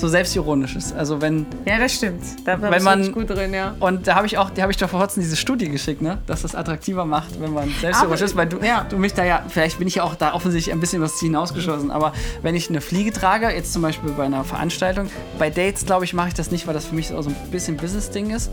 [0.00, 0.92] So selbstironisch ist.
[0.94, 2.22] Also wenn Ja, das stimmt.
[2.44, 3.74] Da Wenn man- gut drin, ja.
[3.80, 6.18] und da habe ich auch, die habe ich doch vor kurzem diese Studie geschickt, ne,
[6.26, 8.86] dass das attraktiver macht, wenn man selbstironisch Aber- ist, weil du, ja.
[8.88, 11.90] du mich da ja, vielleicht bin ich ja auch da offensichtlich ein bisschen was hinausgeschossen,
[11.90, 15.08] aber wenn ich eine Fliege trage, jetzt zum Beispiel bei einer Veranstaltung,
[15.38, 17.76] bei Dates glaube ich mache ich das nicht, weil das für mich so ein bisschen
[17.76, 18.50] Business-Ding ist.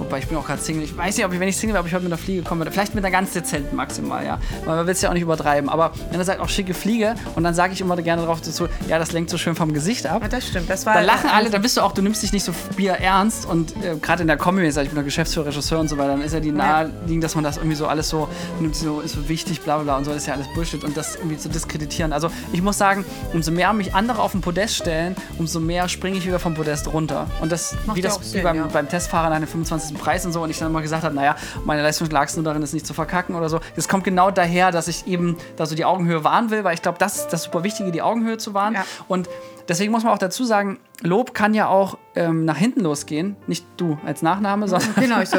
[0.00, 0.82] Wobei ich bin auch gerade Single.
[0.82, 2.42] Ich weiß nicht, ob ich, wenn ich Single wäre, ob ich heute mit einer Fliege
[2.42, 2.72] kommen würde.
[2.72, 4.38] Vielleicht mit einer ganz dezenten maximal, ja.
[4.64, 5.68] Weil man will es ja auch nicht übertreiben.
[5.68, 8.66] Aber wenn er sagt, auch schicke Fliege und dann sage ich immer gerne darauf dazu,
[8.88, 10.22] ja, das lenkt so schön vom Gesicht ab.
[10.22, 10.68] Ja, das stimmt.
[10.70, 12.52] Das war dann lachen also alle, dann bist du auch, du nimmst dich nicht so
[12.76, 15.88] bier ernst und äh, gerade in der Comedy, sag ich bin der Geschäftsführer, Regisseur und
[15.88, 18.74] so weiter, dann ist ja die naheliegend, dass man das irgendwie so alles so nimmt,
[18.74, 21.16] so ist so wichtig, bla bla und so, das ist ja alles Bullshit und das
[21.16, 22.12] irgendwie zu diskreditieren.
[22.12, 26.18] Also ich muss sagen, umso mehr mich andere auf den Podest stellen, umso mehr springe
[26.18, 27.26] ich wieder vom Podest runter.
[27.40, 28.66] Und das, Macht wie das Sinn, beim, ja.
[28.66, 30.42] beim Testfahrer eine 25 diesen Preis und so.
[30.42, 32.86] Und ich dann immer gesagt habe, naja, meine Leistung lag es nur darin, es nicht
[32.86, 33.60] zu verkacken oder so.
[33.76, 36.82] Das kommt genau daher, dass ich eben da so die Augenhöhe wahren will, weil ich
[36.82, 38.74] glaube, das ist das super Wichtige, die Augenhöhe zu wahren.
[38.74, 38.84] Ja.
[39.08, 39.28] Und
[39.68, 43.36] deswegen muss man auch dazu sagen, Lob kann ja auch ähm, nach hinten losgehen.
[43.46, 44.90] Nicht du als Nachname, sondern.
[45.00, 45.30] Genau, ich,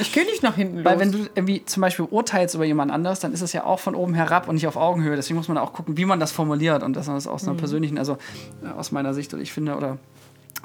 [0.00, 0.84] ich gehe nicht nach hinten los.
[0.86, 3.78] Weil, wenn du irgendwie zum Beispiel urteilst über jemand anders, dann ist das ja auch
[3.78, 5.16] von oben herab und nicht auf Augenhöhe.
[5.16, 7.52] Deswegen muss man auch gucken, wie man das formuliert und dass man das aus einer
[7.52, 7.58] mhm.
[7.58, 8.16] persönlichen, also
[8.64, 9.98] äh, aus meiner Sicht, oder ich finde, oder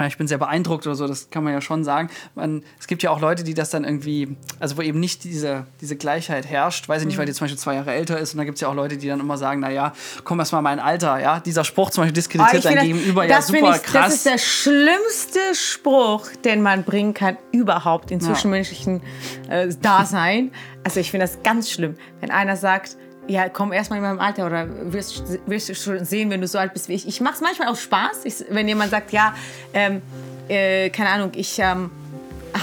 [0.06, 2.10] ich bin sehr beeindruckt oder so, das kann man ja schon sagen.
[2.36, 5.66] Man, es gibt ja auch Leute, die das dann irgendwie, also wo eben nicht diese,
[5.82, 6.88] diese Gleichheit herrscht.
[6.88, 7.08] Weiß ich Mhm.
[7.08, 8.76] nicht, weil die zum Beispiel zwei Jahre älter ist und da gibt es ja auch
[8.76, 11.40] Leute, die dann immer sagen, naja, komm erst mal mein Alter, ja.
[11.40, 14.06] Dieser Spruch zum Beispiel Ah, diskreditiert ich dein Gegenüber ja super ich, krass.
[14.06, 19.02] Das ist der schlimmste Spruch, den man bringen kann überhaupt in zwischenmenschlichen
[19.50, 20.52] äh, Dasein.
[20.84, 24.46] Also ich finde das ganz schlimm, wenn einer sagt, ja, komm erstmal in meinem Alter
[24.46, 27.08] oder wirst, wirst du schon sehen, wenn du so alt bist wie ich.
[27.08, 29.36] Ich mache es manchmal aus Spaß, ich, wenn jemand sagt, ja,
[29.74, 30.02] ähm,
[30.48, 31.92] äh, keine Ahnung, ich ähm,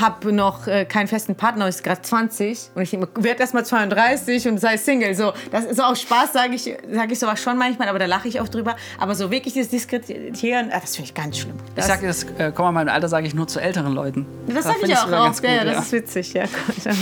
[0.00, 4.48] habe noch äh, keinen festen Partner, ist gerade 20 und ich werde erst mal 32
[4.48, 5.14] und sei Single.
[5.14, 8.28] So, das ist aus Spaß, sage ich, sag ich sowas schon manchmal, aber da lache
[8.28, 8.76] ich auch drüber.
[8.98, 11.56] Aber so wirklich dieses Diskreditieren, ah, das finde ich ganz schlimm.
[11.68, 14.26] ich Das, sage das, äh, komm mal, mein Alter sage ich nur zu älteren Leuten.
[14.46, 15.42] das Da sage ich auch oft.
[15.44, 16.32] Ja, ja, das ist witzig.
[16.34, 16.76] Ja, gut.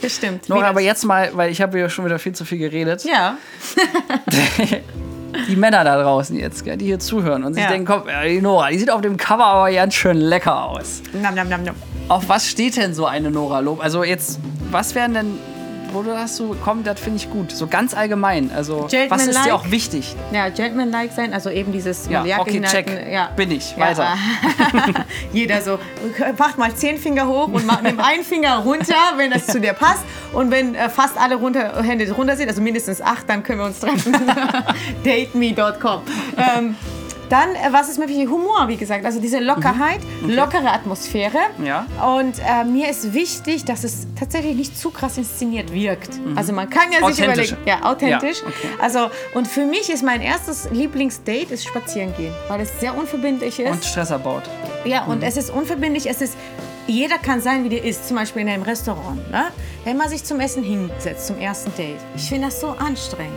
[0.00, 0.48] das stimmt.
[0.48, 3.04] Nora, aber das- jetzt mal, weil ich habe ja schon wieder viel zu viel geredet.
[3.04, 3.36] ja,
[5.48, 7.70] Die Männer da draußen jetzt, die hier zuhören und sich Ja.
[7.70, 11.02] denken, komm, die Nora, die sieht auf dem Cover aber ganz schön lecker aus.
[11.12, 11.74] nam, nam, nam, nam.
[12.08, 13.82] Auf was steht denn so eine Nora Lob?
[13.82, 14.38] Also jetzt,
[14.70, 15.38] was wären denn,
[15.92, 17.52] wo du hast so, komm, das finde ich gut.
[17.52, 18.50] So ganz allgemein.
[18.54, 19.44] Also, was ist Gentleman-like?
[19.44, 20.16] dir auch wichtig?
[20.32, 23.12] Ja, Gentleman-like sein, also eben dieses Ja, mit Jacke okay, hinhalten, check.
[23.12, 23.30] Ja.
[23.36, 23.76] Bin ich.
[23.76, 24.16] Ja, Weiter.
[25.32, 25.78] Jeder so,
[26.38, 29.72] macht mal zehn Finger hoch und mach, nimm einen Finger runter, wenn das zu dir
[29.72, 30.04] passt.
[30.32, 33.66] Und wenn äh, fast alle runter, Hände runter sind, also mindestens acht, dann können wir
[33.66, 34.12] uns treffen.
[35.04, 36.02] Dateme.com.
[36.36, 36.76] Ähm,
[37.32, 38.28] dann, äh, was ist mir wichtig?
[38.28, 39.06] Humor, wie gesagt.
[39.06, 41.38] Also diese Lockerheit, lockere Atmosphäre.
[41.56, 41.64] Mhm.
[41.66, 41.86] Ja.
[42.16, 46.10] Und äh, mir ist wichtig, dass es tatsächlich nicht zu krass inszeniert wirkt.
[46.36, 47.32] Also man kann ja sich Mhm.
[47.32, 47.56] Überlegen.
[47.64, 48.40] Ja, authentisch.
[48.40, 48.68] Ja, okay.
[48.80, 53.58] Also, und für mich ist mein erstes Lieblingsdate ist spazieren gehen, weil es sehr unverbindlich
[53.58, 53.70] ist.
[53.70, 54.42] Und Stress abbaut.
[54.84, 56.36] Ja, und es ist unverbindlich, es ist,
[56.86, 59.30] jeder kann sein, wie der ist, zum Beispiel in einem Restaurant.
[59.30, 59.44] Ne?
[59.84, 63.32] Wenn man sich zum Essen hinsetzt, zum ersten Date, ich finde das so anstrengend.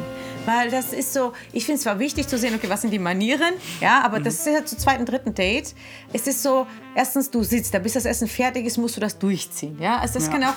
[0.45, 2.99] Weil das ist so, ich finde es zwar wichtig zu sehen, okay, was sind die
[2.99, 5.73] Manieren, ja, aber das ist ja zu zweiten, dritten Date.
[6.13, 9.17] Es ist so, erstens, du sitzt da, bis das Essen fertig ist, musst du das
[9.17, 9.97] durchziehen, ja.
[9.99, 10.31] Also das Ja.
[10.34, 10.53] kann auch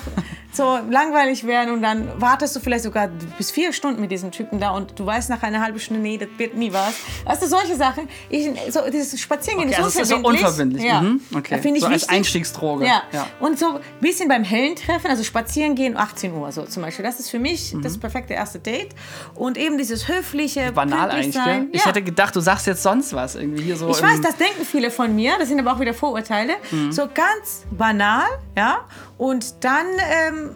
[0.53, 4.59] so langweilig werden und dann wartest du vielleicht sogar bis vier Stunden mit diesem Typen
[4.59, 6.93] da und du weißt nach einer halben Stunde, nee, das wird nie was.
[7.25, 8.07] Weißt du, solche Sachen.
[8.29, 10.83] Ich, so, dieses Spazierengehen Okay, ist also es ist so unverbindlich.
[10.83, 10.83] unverbindlich.
[10.85, 11.01] Ja.
[11.01, 11.61] Mhm, okay.
[11.61, 12.09] Finde ich so als.
[12.09, 12.85] Einstiegsdroge.
[12.85, 13.03] Ja.
[13.11, 13.27] Ja.
[13.39, 17.03] Und so ein bisschen beim hellen Treffen, also spazieren gehen, 18 Uhr so zum Beispiel.
[17.05, 17.81] Das ist für mich Mhm.
[17.81, 18.89] das perfekte erste Date.
[19.35, 21.61] Und eben dieses höfliche, Banal eigentlich, sein.
[21.63, 21.69] gell?
[21.71, 21.87] Ich ja.
[21.87, 23.35] hätte gedacht, du sagst jetzt sonst was.
[23.35, 25.93] Irgendwie hier so ich weiß, das denken viele von mir, das sind aber auch wieder
[25.93, 26.53] Vorurteile.
[26.71, 26.91] Mhm.
[26.91, 28.81] So ganz banal, ja.
[29.17, 29.85] Und dann
[30.27, 30.51] ähm,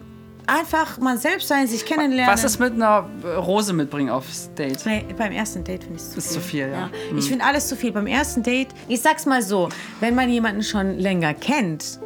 [0.46, 2.32] einfach mal selbst sein, sich kennenlernen.
[2.32, 3.08] Was ist mit einer
[3.38, 4.84] Rose mitbringen aufs Date?
[4.86, 6.34] Nee, beim ersten Date finde ich es zu Ist viel.
[6.34, 6.90] zu viel, ja.
[7.10, 7.18] Mhm.
[7.18, 7.92] Ich finde alles zu viel.
[7.92, 9.68] Beim ersten Date, ich sag's mal so,
[10.00, 11.98] wenn man jemanden schon länger kennt,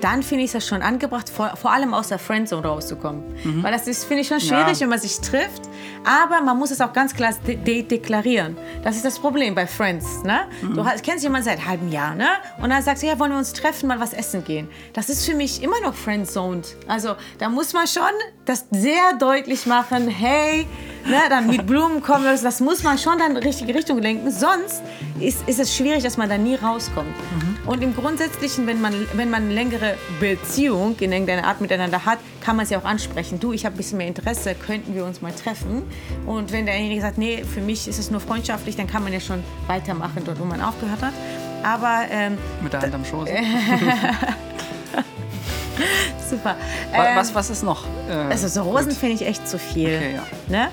[0.00, 3.22] dann finde ich das schon angebracht, vor, vor allem aus der Friendzone rauszukommen.
[3.62, 4.72] Weil das ist, finde ich, schon schwierig, Mhm.
[4.74, 4.80] Ja.
[4.80, 5.62] wenn man sich trifft.
[6.04, 8.56] Aber man muss es auch ganz klar als D- Date deklarieren.
[8.82, 10.22] Das ist das Problem bei Friends.
[10.22, 10.40] Ne?
[10.62, 10.74] Mhm.
[10.76, 12.28] Du kennst jemanden seit einem halben Jahr, ne?
[12.62, 14.68] Und dann sagst du, ja, wollen wir uns treffen, mal was essen gehen.
[14.92, 16.76] Das ist für mich immer noch Friendzoned.
[16.88, 18.02] Also da muss man schon
[18.44, 20.66] das sehr deutlich machen, hey,
[21.06, 23.98] ne, dann mit Blumen kommen, das, das muss man schon dann in die richtige Richtung
[24.00, 24.30] lenken.
[24.30, 24.82] Sonst
[25.20, 27.14] ist, ist es schwierig, dass man da nie rauskommt.
[27.66, 32.18] Und im Grundsätzlichen, wenn man, wenn man eine längere Beziehung in irgendeiner Art miteinander hat,
[32.42, 33.40] kann man es ja auch ansprechen.
[33.40, 35.73] Du, ich habe ein bisschen mehr Interesse, könnten wir uns mal treffen?
[36.26, 39.20] Und wenn derjenige sagt, nee, für mich ist es nur freundschaftlich, dann kann man ja
[39.20, 41.14] schon weitermachen, dort wo man aufgehört hat.
[41.62, 43.28] Aber ähm, Mit der Hand am Schoß.
[46.30, 46.56] super.
[46.92, 47.84] Ähm, was, was ist noch?
[48.08, 49.88] Äh, also so Rosen finde ich echt zu viel.
[49.96, 50.22] Okay, ja.
[50.48, 50.68] Ne?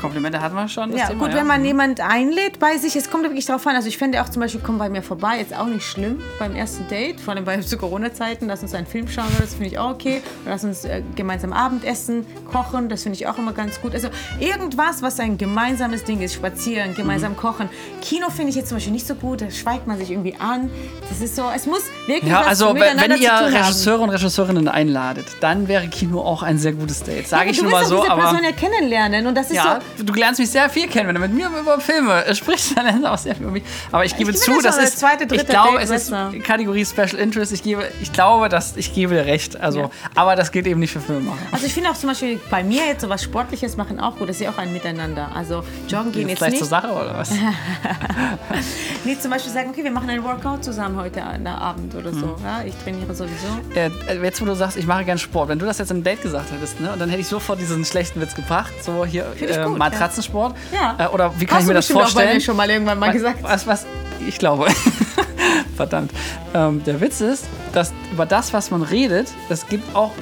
[0.00, 0.96] Komplimente hatten wir schon.
[0.96, 3.76] Ja, Thema, gut, wenn man jemand einlädt bei sich, es kommt wirklich darauf an.
[3.76, 6.54] Also ich finde auch zum Beispiel, komm bei mir vorbei, jetzt auch nicht schlimm beim
[6.54, 9.78] ersten Date, vor allem bei zu Corona-Zeiten, lass uns einen Film schauen, das finde ich
[9.78, 10.22] auch okay.
[10.44, 13.94] Oder lass uns äh, gemeinsam Abendessen, kochen, das finde ich auch immer ganz gut.
[13.94, 14.08] Also
[14.40, 17.36] irgendwas, was ein gemeinsames Ding ist, spazieren, gemeinsam Mhm.
[17.36, 17.68] kochen.
[18.00, 20.70] Kino finde ich jetzt zum Beispiel nicht so gut, da schweigt man sich irgendwie an.
[21.08, 23.58] Das ist so, es muss wirklich Ja, was also miteinander wenn ihr.
[23.58, 27.26] Regisseure und Regisseurinnen einladet, dann wäre Kino auch ein sehr gutes Date.
[27.28, 28.22] Sage Ja, ich du nur mal so, diese aber.
[28.22, 31.14] Person ja kennenlernen und das ist Ja, so, du lernst mich sehr viel kennen, wenn
[31.14, 33.62] du mit mir über Filme äh, sprichst, dann lernst du auch sehr viel über mich.
[33.90, 36.10] Aber ich gebe finde zu, das das ist, zweite, dritte ich glaube, Date es ist
[36.10, 36.32] besser.
[36.44, 37.52] Kategorie Special Interest.
[37.52, 39.58] Ich gebe, ich glaube, dass ich gebe dir recht.
[39.60, 39.90] Also, Ja.
[40.14, 41.38] aber das gilt eben nicht für Filmemacher.
[41.52, 44.28] Also ich finde auch zum Beispiel bei mir jetzt so was Sportliches machen auch gut.
[44.28, 45.30] Das ist ja auch ein Miteinander.
[45.34, 46.58] Also joggen gehen Jetzt jetzt nicht.
[46.58, 47.30] zur Sache oder was?
[49.04, 52.26] Nee, zum Beispiel sagen, okay, wir machen einen Workout zusammen heute Abend oder so.
[52.26, 52.34] Mhm.
[52.44, 53.46] Ja, ich trainiere sowieso.
[53.74, 53.90] äh,
[54.24, 56.52] jetzt, wo du sagst, ich mache gerne Sport, wenn du das jetzt im Date gesagt
[56.52, 59.78] hättest, ne, und dann hätte ich sofort diesen schlechten Witz gebracht, so hier äh, gut,
[59.78, 60.56] Matratzensport.
[60.72, 60.96] Ja.
[60.98, 62.34] Äh, oder wie kann Hast ich mir das bestimmt auch bei vorstellen?
[62.36, 63.42] mir schon mal irgendwann mal gesagt.
[63.42, 63.86] Was, was,
[64.26, 64.66] ich glaube.
[65.76, 66.10] Verdammt.
[66.54, 70.12] Ähm, der Witz ist, dass über das, was man redet, es gibt auch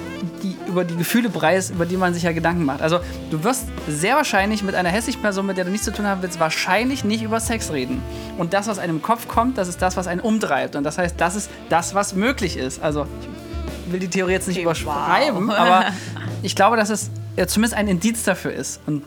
[0.42, 2.82] die, über die Gefühle preis, über die man sich ja Gedanken macht.
[2.82, 6.06] Also du wirst sehr wahrscheinlich mit einer hässlichen Person, mit der du nichts zu tun
[6.06, 8.02] haben willst, wahrscheinlich nicht über Sex reden.
[8.38, 10.76] Und das, was einem im Kopf kommt, das ist das, was einen umtreibt.
[10.76, 12.82] Und das heißt, das ist das, was möglich ist.
[12.82, 13.06] Also
[13.92, 15.55] will die Theorie jetzt nicht überschreiben, wow.
[15.57, 15.87] aber
[16.42, 18.81] ich glaube, dass es ja, zumindest ein Indiz dafür ist.
[18.87, 19.05] Und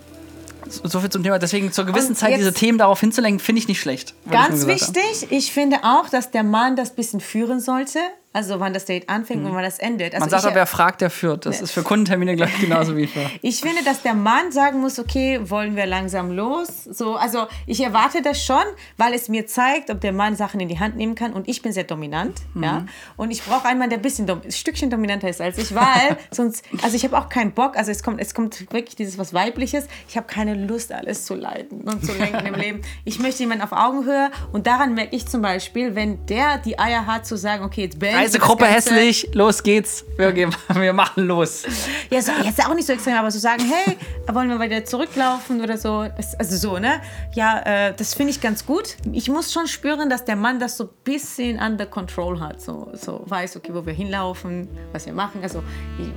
[0.70, 1.39] so viel zum Thema.
[1.39, 4.13] Deswegen zur gewissen Zeit diese Themen darauf hinzulenken, finde ich nicht schlecht.
[4.26, 4.68] ich Ganz haben.
[4.68, 8.00] wichtig, ich finde auch, dass der Mann das bisschen führen sollte.
[8.32, 10.13] Also wann das Date anfängt und wann das endet.
[10.13, 10.20] Also Mhm.
[10.20, 11.48] Man sagt ich, aber, wer fragt, der führt.
[11.48, 13.28] Das ist für Kundentermine gleich genauso wie für.
[13.42, 16.84] Ich finde, dass der Mann sagen muss, okay, wollen wir langsam los?
[16.84, 18.62] So, also ich erwarte das schon,
[18.98, 21.34] weil es mir zeigt, ob der Mann Sachen in die Hand nehmen kann.
[21.34, 22.63] Und ich bin sehr dominant, Mhm.
[22.63, 22.86] ja.
[23.18, 26.18] Und ich brauche einen Mann, der ein bisschen ein Stückchen dominanter ist als ich, weil
[26.32, 27.76] sonst, also ich habe auch keinen Bock.
[27.78, 29.86] Also es kommt, es kommt wirklich dieses was Weibliches.
[30.08, 32.82] Ich habe keine Lust, alles zu leiten und zu lenken im Leben.
[33.06, 34.30] Ich möchte jemanden auf Augenhöhe.
[34.52, 37.98] Und daran merke ich zum Beispiel, wenn der die Eier hat zu sagen, okay, jetzt
[38.00, 40.06] das Reisegruppe hässlich, los geht's.
[40.18, 41.64] Wir, gehen, wir machen los.
[42.10, 43.98] Ja, so, jetzt auch nicht so extrem, aber so sagen, hey,
[44.34, 46.06] wollen wir wieder zurücklaufen oder so.
[46.38, 47.02] Also so, ne?
[47.34, 48.98] Ja, äh, das finde ich ganz gut.
[49.12, 52.62] Ich muss schon spüren, dass der Mann das so ein bisschen under control hat.
[52.62, 55.42] So, so weiß, okay, wo wir hinlaufen, was wir machen.
[55.42, 55.64] Also
[55.98, 56.10] ich,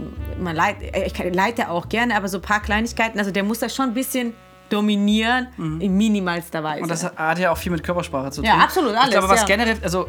[0.43, 3.19] man leit, äh, ich leite auch gerne, aber so ein paar Kleinigkeiten.
[3.19, 4.35] Also der muss das schon ein bisschen
[4.69, 6.79] dominieren in minimalster Weise.
[6.79, 6.83] Mhm.
[6.85, 8.49] Und das hat ja auch viel mit Körpersprache zu tun.
[8.49, 9.47] Ja, absolut, alles, Ich glaube, was ja.
[9.47, 10.07] generell, also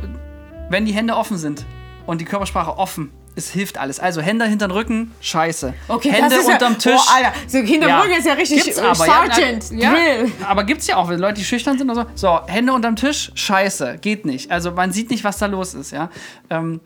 [0.70, 1.66] wenn die Hände offen sind
[2.06, 4.00] und die Körpersprache offen, es hilft alles.
[4.00, 5.74] Also Hände hinter den Rücken, scheiße.
[5.88, 7.02] okay, Hände das ist unterm ja, Tisch.
[7.08, 10.32] Oh, Alter, so hinterm Rücken ist ja richtig Gibt's aber, ja, Sergeant, ja, Drill.
[10.48, 12.28] aber gibt's ja auch, wenn Leute, die schüchtern sind oder so.
[12.28, 14.52] So, Hände unterm Tisch, scheiße, geht nicht.
[14.52, 16.10] Also man sieht nicht, was da los ist, ja.
[16.50, 16.80] Ähm,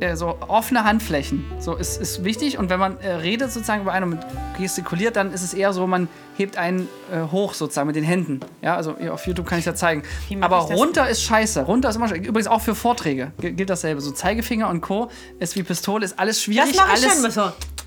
[0.00, 2.58] äh, so offene Handflächen, so ist, ist wichtig.
[2.58, 4.18] Und wenn man äh, redet sozusagen über einen und
[4.58, 8.40] gestikuliert, dann ist es eher so, man hebt einen äh, hoch sozusagen mit den Händen.
[8.62, 10.02] Ja, also auf YouTube kann ich das zeigen.
[10.40, 11.62] Aber runter ist scheiße.
[11.62, 12.20] Runter ist immer scheiße.
[12.22, 14.00] Übrigens auch für Vorträge gi- gilt dasselbe.
[14.00, 15.10] So Zeigefinger und Co.
[15.38, 16.68] ist wie Pistole, ist alles schwierig.
[16.74, 17.40] Das mache ich alles schon so.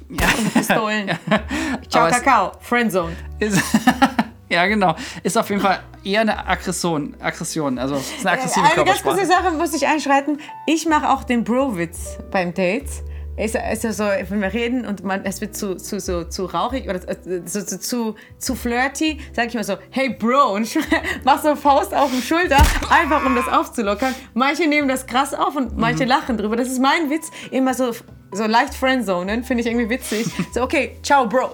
[0.09, 0.27] Ja.
[0.53, 1.07] Pistolen.
[1.89, 2.51] Ciao, Aber Kakao.
[2.61, 3.15] Friendzone.
[3.39, 3.57] Ist,
[4.53, 4.95] ja, genau.
[5.23, 7.15] Ist auf jeden Fall eher eine Aggression.
[7.19, 7.77] Aggression.
[7.79, 9.25] Also, es ist eine aggressive Eine ganz kurze.
[9.25, 10.39] Sache muss ich einschreiten.
[10.67, 12.89] Ich mache auch den Bro-Witz beim Date.
[13.35, 16.45] Ist, ist ja so, wenn wir reden und man, es wird zu, zu, so, zu
[16.45, 20.77] rauchig oder äh, so, zu, zu, zu flirty, sage ich mal so, hey Bro, und
[21.23, 22.57] mach so Faust auf die Schulter,
[22.91, 24.13] einfach um das aufzulockern.
[24.35, 26.55] Manche nehmen das krass auf und manche lachen drüber.
[26.55, 27.31] Das ist mein Witz.
[27.49, 27.91] Immer so,
[28.31, 30.27] so leicht Friendzonen, finde ich irgendwie witzig.
[30.53, 31.53] So, okay, ciao Bro.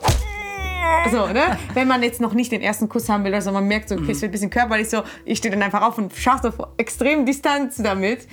[1.12, 1.58] So, ne?
[1.74, 4.12] Wenn man jetzt noch nicht den ersten Kuss haben will, also man merkt so, okay,
[4.12, 7.26] es wird ein bisschen körperlich so, ich stehe dann einfach auf und schaffe so extrem
[7.26, 8.28] Distanz damit,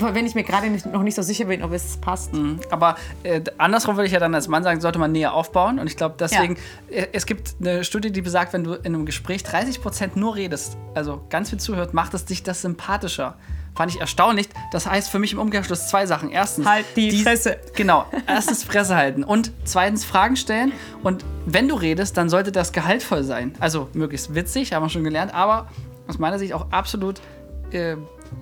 [0.00, 2.32] wenn ich mir gerade noch nicht so sicher bin, ob es passt.
[2.70, 5.78] Aber äh, andersrum würde ich ja dann als Mann sagen, sollte man näher aufbauen.
[5.78, 6.56] Und ich glaube, deswegen,
[6.90, 10.76] äh, es gibt eine Studie, die besagt, wenn du in einem Gespräch 30% nur redest,
[10.94, 13.36] also ganz viel zuhört, macht es dich das sympathischer.
[13.80, 14.50] Fand ich erstaunlich.
[14.72, 16.30] Das heißt für mich im Umkehrschluss zwei Sachen.
[16.30, 17.56] Erstens, Halt die Fresse.
[17.74, 18.04] Genau.
[18.26, 20.72] Erstens Fresse halten und zweitens Fragen stellen.
[21.02, 23.54] Und wenn du redest, dann sollte das gehaltvoll sein.
[23.58, 25.68] Also möglichst witzig, haben wir schon gelernt, aber
[26.06, 27.22] aus meiner Sicht auch absolut
[27.70, 27.96] äh,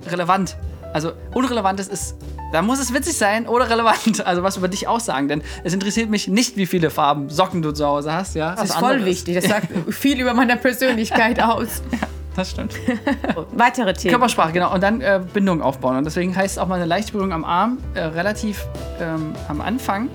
[0.09, 0.57] relevant.
[0.93, 2.17] Also unrelevantes ist,
[2.51, 4.21] da muss es witzig sein oder relevant.
[4.27, 7.71] Also was über dich aussagen, denn es interessiert mich nicht, wie viele Farben Socken du
[7.71, 8.35] zu Hause hast.
[8.35, 11.81] Ja, Das ist voll wichtig, das sagt viel über meine Persönlichkeit aus.
[12.39, 12.75] Das stimmt.
[13.53, 14.13] Weitere Themen.
[14.13, 14.73] Körpersprache, genau.
[14.73, 15.97] Und dann äh, Bindung aufbauen.
[15.97, 18.65] Und deswegen heißt auch mal eine leichte Berührung am Arm äh, relativ
[19.01, 20.09] ähm, am Anfang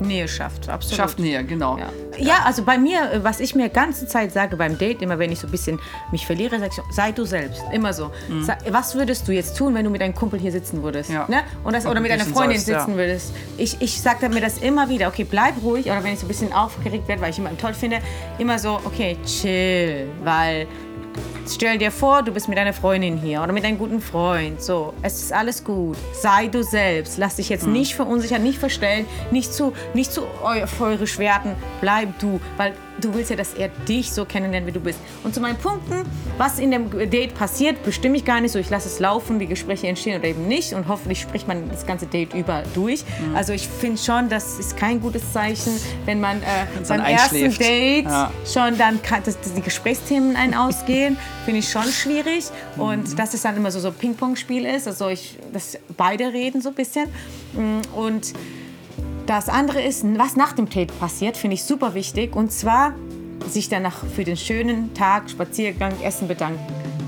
[0.00, 0.96] Nähe schafft, absolut.
[0.96, 1.78] Schafft Nähe, genau.
[1.78, 1.88] Ja.
[2.18, 5.30] ja, also bei mir, äh, was ich mir ganze Zeit sage beim Date, immer wenn
[5.30, 5.78] ich so ein bisschen
[6.10, 7.62] mich verliere, sage ich sei du selbst.
[7.72, 8.10] Immer so.
[8.40, 11.10] Sa- Was würdest du jetzt tun, wenn du mit deinem Kumpel hier sitzen würdest?
[11.10, 11.16] Mhm.
[11.16, 11.26] Ja.
[11.28, 11.42] Ne?
[11.64, 12.80] Und das, oder mit deiner Freundin ja.
[12.80, 13.34] sitzen würdest.
[13.58, 15.86] Ich, ich sage mir das immer wieder, okay, bleib ruhig.
[15.86, 17.98] Oder wenn ich so ein bisschen aufgeregt werde, weil ich jemanden toll finde,
[18.38, 20.08] immer so, okay, chill.
[20.24, 20.66] Weil
[21.48, 24.62] Stell dir vor, du bist mit deiner Freundin hier oder mit deinem guten Freund.
[24.62, 25.96] So, es ist alles gut.
[26.12, 27.18] Sei du selbst.
[27.18, 31.54] Lass dich jetzt nicht verunsichern, nicht verstellen, nicht zu, nicht zu eu- euphorisch werden.
[31.80, 34.98] Bleib du, weil du willst ja, dass er dich so kennenlernt, wie du bist.
[35.24, 36.04] Und zu meinen Punkten,
[36.38, 38.58] was in dem Date passiert, bestimme ich gar nicht so.
[38.58, 40.72] Ich lasse es laufen, wie Gespräche entstehen oder eben nicht.
[40.74, 43.04] Und hoffentlich spricht man das ganze Date über durch.
[43.34, 45.72] Also ich finde schon, das ist kein gutes Zeichen,
[46.04, 46.44] wenn man äh,
[46.88, 47.56] beim ersten.
[47.58, 48.30] Date Ja.
[48.46, 52.44] schon dann kann, dass, dass die Gesprächsthemen einen ausgehen, finde ich schon schwierig.
[52.76, 56.68] Und dass es dann immer so so Ping-Pong-Spiel ist, also ich, dass beide reden so
[56.70, 57.08] ein bisschen.
[57.54, 58.32] Mm, Und
[59.30, 62.34] das andere ist, was nach dem Date passiert, finde ich super wichtig.
[62.34, 62.94] Und zwar
[63.48, 66.58] sich danach für den schönen Tag, Spaziergang, Essen bedanken.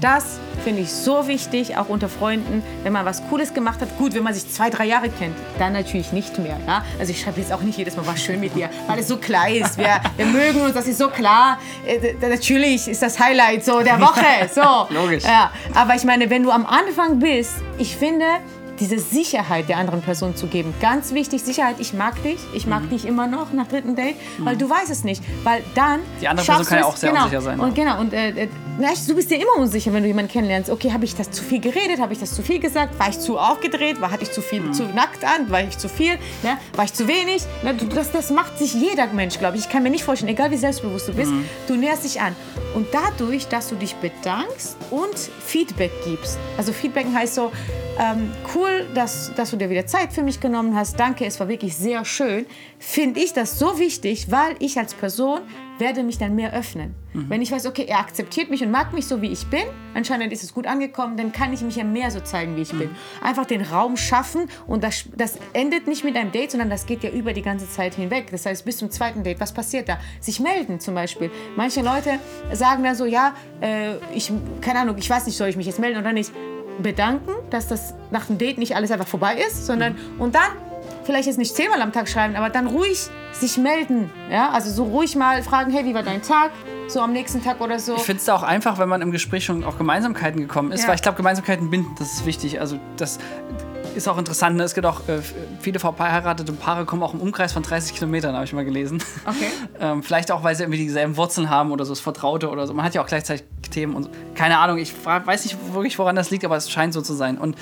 [0.01, 3.99] Das finde ich so wichtig, auch unter Freunden, wenn man was Cooles gemacht hat.
[3.99, 6.59] Gut, wenn man sich zwei, drei Jahre kennt, dann natürlich nicht mehr.
[6.65, 6.85] Ja?
[7.01, 9.17] Also ich schreibe jetzt auch nicht jedes Mal, war schön mit dir, weil es so
[9.17, 9.77] klar ist.
[9.77, 11.59] Wir, wir mögen uns, das ist so klar.
[11.85, 14.23] Äh, natürlich ist das Highlight so der Woche.
[14.55, 14.87] So.
[14.91, 15.25] Logisch.
[15.25, 18.27] Ja, aber ich meine, wenn du am Anfang bist, ich finde,
[18.83, 20.75] diese Sicherheit der anderen Person zu geben.
[20.81, 22.71] Ganz wichtig, Sicherheit, ich mag dich, ich Mhm.
[22.71, 25.23] mag dich immer noch nach dritten Date, weil du weißt es nicht.
[25.45, 26.01] Weil dann.
[26.21, 27.23] Die andere Person kann ja auch sehr genau.
[27.25, 30.31] unsicher sein, Und genau, und äh, vielleicht, du bist dir immer unsicher, wenn du jemanden
[30.31, 30.71] kennenlernst.
[30.71, 31.99] Okay, habe ich das zu viel geredet?
[32.01, 32.99] Habe ich das zu viel gesagt?
[32.99, 34.01] War ich zu aufgedreht?
[34.01, 34.73] War, hatte ich zu viel Mhm.
[34.73, 35.51] zu nackt an?
[35.51, 36.15] War ich zu viel?
[36.43, 36.59] Ne?
[36.75, 37.43] War ich zu wenig?
[37.63, 37.75] Ne?
[37.95, 39.65] Das, das macht sich jeder Mensch, glaube ich.
[39.65, 41.45] Ich kann mir nicht vorstellen, egal wie selbstbewusst du bist, Mhm.
[41.69, 42.35] du näherst dich an.
[42.75, 46.39] Und dadurch, dass du dich bedankst und Feedback gibst.
[46.57, 47.53] Also Feedback heißt so,
[47.99, 50.99] ähm, cool, dass, dass du dir wieder Zeit für mich genommen hast.
[50.99, 52.47] Danke, es war wirklich sehr schön.
[52.79, 55.41] Finde ich das so wichtig, weil ich als Person
[55.79, 56.95] werde mich dann mehr öffnen.
[57.15, 60.33] Wenn ich weiß, okay, er akzeptiert mich und mag mich so, wie ich bin, anscheinend
[60.33, 62.91] ist es gut angekommen, dann kann ich mich ja mehr so zeigen, wie ich bin.
[63.23, 67.05] Einfach den Raum schaffen und das, das endet nicht mit einem Date, sondern das geht
[67.05, 68.31] ja über die ganze Zeit hinweg.
[68.31, 69.99] Das heißt, bis zum zweiten Date, was passiert da?
[70.21, 71.31] Sich melden zum Beispiel.
[71.55, 72.19] Manche Leute
[72.53, 74.33] sagen dann so, ja, äh, ich,
[74.63, 76.33] keine Ahnung, ich weiß nicht, soll ich mich jetzt melden oder nicht.
[76.83, 80.51] Bedanken, dass das nach dem Date nicht alles einfach vorbei ist, sondern und dann
[81.05, 84.11] vielleicht jetzt nicht zehnmal am Tag schreiben, aber dann ruhig sich melden.
[84.31, 84.51] Ja?
[84.51, 86.51] Also so ruhig mal fragen, hey, wie war dein Tag?
[86.89, 87.95] So am nächsten Tag oder so.
[87.97, 90.89] Ich finde es auch einfach, wenn man im Gespräch schon auf Gemeinsamkeiten gekommen ist, Ja.
[90.89, 92.61] weil ich glaube, Gemeinsamkeiten binden, das ist wichtig.
[92.61, 93.19] Also das
[93.95, 94.57] ist auch interessant.
[94.57, 94.63] Ne?
[94.65, 95.21] Es gibt auch äh,
[95.61, 99.03] viele verheiratete Paare kommen auch im Umkreis von 30 Kilometern, habe ich mal gelesen.
[99.27, 99.49] Okay.
[99.81, 102.75] ähm, vielleicht auch, weil sie irgendwie dieselben Wurzeln haben oder so, das Vertraute oder so.
[102.75, 104.11] Man hat ja auch gleichzeitig Themen und so.
[104.35, 104.79] keine Ahnung.
[104.79, 107.39] Ich weiß nicht wirklich, woran das liegt, aber es scheint so zu sein.
[107.39, 107.57] Und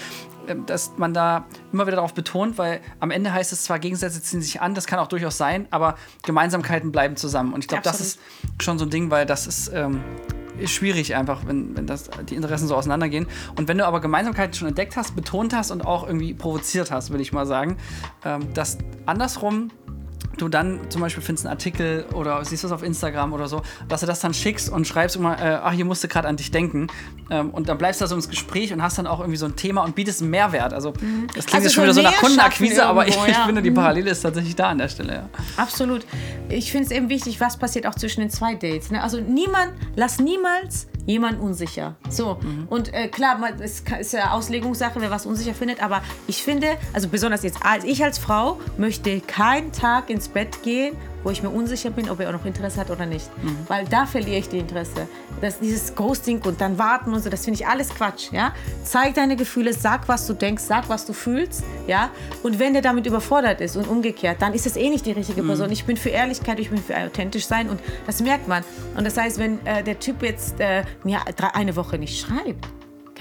[0.48, 4.22] ähm, dass man da immer wieder darauf betont, weil am Ende heißt es zwar, Gegensätze
[4.22, 7.52] ziehen sich an, das kann auch durchaus sein, aber Gemeinsamkeiten bleiben zusammen.
[7.52, 8.20] Und ich glaube, das ist
[8.60, 10.02] schon so ein Ding, weil das ist, ähm,
[10.58, 13.26] ist schwierig einfach, wenn, wenn das, die Interessen so auseinandergehen.
[13.56, 17.10] Und wenn du aber Gemeinsamkeiten schon entdeckt hast, betont hast und auch irgendwie provoziert hast,
[17.10, 17.76] würde ich mal sagen,
[18.24, 19.70] ähm, dass andersrum
[20.38, 24.00] du dann zum Beispiel findest einen Artikel oder siehst was auf Instagram oder so, dass
[24.00, 26.86] du das dann schickst und schreibst immer, äh, ach, hier musste gerade an dich denken.
[27.30, 29.46] Ähm, und dann bleibst du da so ins Gespräch und hast dann auch irgendwie so
[29.46, 30.72] ein Thema und bietest einen Mehrwert.
[30.72, 33.44] Also das klingt Also jetzt schon wieder so nach Kundenakquise, aber ich, irgendwo, ich ja.
[33.46, 35.12] finde, die Parallele ist tatsächlich da an der Stelle.
[35.12, 35.28] Ja.
[35.56, 36.06] Absolut.
[36.48, 38.90] Ich finde es eben wichtig, was passiert auch zwischen den zwei Dates.
[38.90, 39.02] Ne?
[39.02, 41.96] Also niemand, lass niemals jemand unsicher.
[42.08, 42.38] So.
[42.68, 47.08] Und äh, klar, es ist ja Auslegungssache, wer was unsicher findet, aber ich finde, also
[47.08, 51.50] besonders jetzt als ich als Frau möchte keinen Tag ins Bett gehen, wo ich mir
[51.50, 53.28] unsicher bin, ob er auch noch Interesse hat oder nicht.
[53.68, 55.08] Weil da verliere ich die Interesse.
[55.40, 58.32] Das, dieses Ghosting und dann warten und so, das finde ich alles Quatsch.
[58.32, 58.52] Ja?
[58.84, 61.62] Zeig deine Gefühle, sag, was du denkst, sag, was du fühlst.
[61.86, 62.10] Ja?
[62.42, 65.42] Und wenn der damit überfordert ist und umgekehrt, dann ist es eh nicht die richtige
[65.42, 65.70] Person.
[65.70, 68.64] Ich bin für Ehrlichkeit, ich bin für authentisch sein und das merkt man.
[68.96, 71.20] Und das heißt, wenn äh, der Typ jetzt äh, mir
[71.54, 72.66] eine Woche nicht schreibt,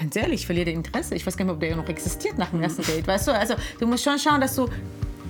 [0.00, 1.14] ganz ehrlich, ich verliere Interesse.
[1.14, 3.32] Ich weiß gar nicht, ob der noch existiert nach dem ersten Date, weißt du?
[3.32, 4.66] Also du musst schon schauen, dass du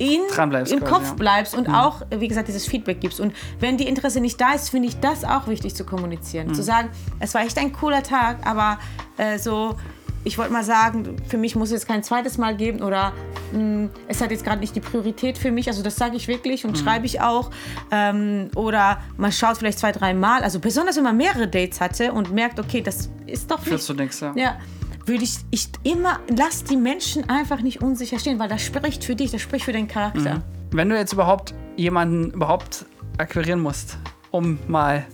[0.00, 1.14] ihn Dranbleibst im Kopf ja.
[1.14, 3.20] bleibst und auch, wie gesagt, dieses Feedback gibst.
[3.20, 6.54] Und wenn die Interesse nicht da ist, finde ich das auch wichtig zu kommunizieren.
[6.54, 6.88] Zu sagen,
[7.20, 8.78] es war echt ein cooler Tag, aber
[9.18, 9.76] äh, so,
[10.24, 13.12] ich wollte mal sagen, für mich muss es kein zweites Mal geben oder
[13.52, 15.68] mh, es hat jetzt gerade nicht die Priorität für mich.
[15.68, 17.50] Also das sage ich wirklich und schreibe ich auch.
[17.90, 20.42] Ähm, oder man schaut vielleicht zwei, drei Mal.
[20.42, 23.84] Also besonders, wenn man mehrere Dates hatte und merkt, okay, das ist doch Führt nicht...
[23.84, 24.32] zu nichts, ja.
[24.34, 24.58] Ja,
[25.06, 29.14] würde ich, ich immer, lass die Menschen einfach nicht unsicher stehen, weil das spricht für
[29.14, 30.42] dich, das spricht für deinen Charakter.
[30.72, 32.84] Wenn du jetzt überhaupt jemanden überhaupt
[33.18, 33.98] akquirieren musst,
[34.30, 35.05] um mal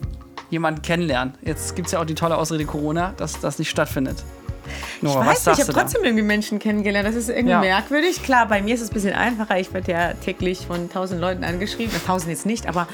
[0.51, 1.35] jemanden kennenlernen.
[1.43, 4.23] Jetzt gibt es ja auch die tolle Ausrede Corona, dass das nicht stattfindet.
[5.01, 5.81] Nora, ich was weiß nicht, ich habe da?
[5.81, 7.07] trotzdem irgendwie Menschen kennengelernt.
[7.09, 7.61] Das ist irgendwie Ja.
[7.61, 8.23] merkwürdig.
[8.23, 9.59] Klar, bei mir ist es ein bisschen einfacher.
[9.59, 11.95] Ich werde ja täglich von tausend Leuten angeschrieben.
[12.07, 12.87] Tausend jetzt nicht, aber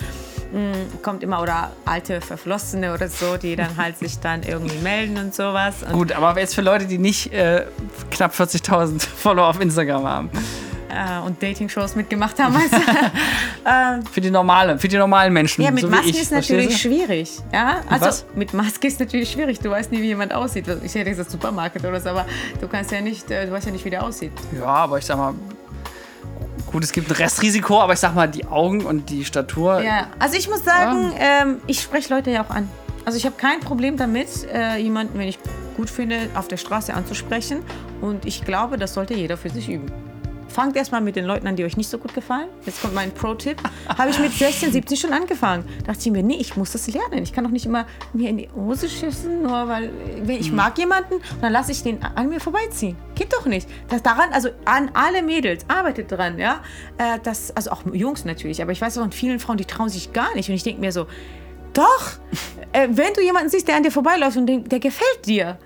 [1.03, 5.35] kommt immer oder alte Verflossene oder so, die dann halt sich dann irgendwie melden und
[5.35, 5.83] sowas.
[5.83, 7.65] Und, Gut, aber jetzt für Leute, die nicht äh,
[8.11, 10.31] knapp 40.000 Follower auf Instagram haben.
[10.91, 12.53] äh, und Dating-Shows mitgemacht haben.
[12.55, 14.11] Meinst du?
[14.11, 15.63] Für die normalen, für die normalen Menschen.
[15.63, 17.39] ja, mit so Maske ich, ist natürlich schwierig.
[17.53, 18.25] Ja, also was?
[18.35, 19.59] mit Maske ist natürlich schwierig.
[19.61, 20.67] Du weißt nie, wie jemand aussieht.
[20.83, 22.27] Ich hätte gesagt Supermarkt oder so, aber
[22.61, 24.33] du kannst ja nicht, äh, du weißt ja nicht, wie der aussieht.
[24.59, 25.35] Ja, aber ich sag mal,
[26.73, 29.81] gut, es gibt ein Restrisiko, aber ich sag mal, die Augen und die Statur.
[29.83, 32.69] Ja, also ich muss sagen, ähm, ich spreche Leute ja auch an.
[33.05, 35.39] Also ich habe kein Problem damit, äh, jemanden, wenn ich
[35.77, 37.63] gut finde, auf der Straße anzusprechen.
[38.01, 39.93] Und ich glaube, das sollte jeder für sich üben.
[40.53, 42.49] Fangt erstmal mit den Leuten an, die euch nicht so gut gefallen.
[42.67, 43.57] Jetzt kommt mein Pro-Tipp.
[43.89, 45.65] Habe ich mit 16, 17 schon angefangen.
[45.87, 47.23] Dachte ich mir, nee, ich muss das lernen.
[47.23, 49.91] Ich kann doch nicht immer mir in die Hose schießen, nur weil
[50.29, 52.97] ich mag jemanden, dann lasse ich den an mir vorbeiziehen.
[53.15, 53.67] Geht doch nicht.
[53.89, 56.61] Das daran, also an alle Mädels, arbeitet dran, ja.
[56.99, 59.89] Äh, das, also auch Jungs natürlich, aber ich weiß auch von vielen Frauen, die trauen
[59.89, 60.51] sich gar nicht.
[60.51, 61.07] Und ich denke mir so,
[61.73, 62.11] doch,
[62.73, 65.59] äh, wenn du jemanden siehst, der an dir vorbeiläuft und der gefällt dir,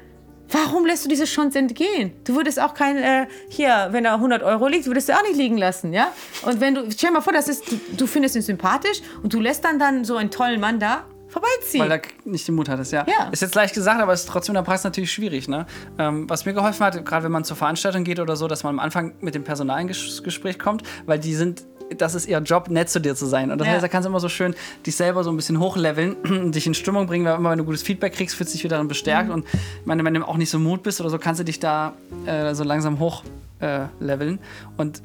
[0.51, 2.13] warum lässt du diese Chance entgehen?
[2.25, 5.37] Du würdest auch kein, äh, hier, wenn da 100 Euro liegt, würdest du auch nicht
[5.37, 6.13] liegen lassen, ja?
[6.43, 9.33] Und wenn du, stell dir mal vor, das ist, du, du findest ihn sympathisch und
[9.33, 11.83] du lässt dann dann so einen tollen Mann da vorbeiziehen.
[11.83, 13.05] Weil er nicht den Mut hattest, ja.
[13.07, 13.29] Ja.
[13.31, 15.49] Ist jetzt leicht gesagt, aber ist trotzdem in der Praxis natürlich schwierig.
[15.49, 15.67] Ne?
[15.99, 18.75] Ähm, was mir geholfen hat, gerade wenn man zur Veranstaltung geht oder so, dass man
[18.75, 21.65] am Anfang mit dem Personal ins Gespräch kommt, weil die sind,
[21.97, 23.51] das ist ihr Job, nett zu dir zu sein.
[23.53, 23.75] Und das Ja.
[23.75, 24.55] heißt, da kannst du immer so schön
[24.87, 27.65] dich selber so ein bisschen hochleveln und dich in Stimmung bringen, weil immer wenn du
[27.65, 29.31] gutes Feedback kriegst, fühlst du dich wieder darin bestärkt.
[29.31, 31.61] Und ich meine, wenn du auch nicht so Mut bist oder so, kannst du dich
[31.61, 31.93] da
[32.27, 34.35] äh, so langsam hochleveln.
[34.39, 35.03] Äh, und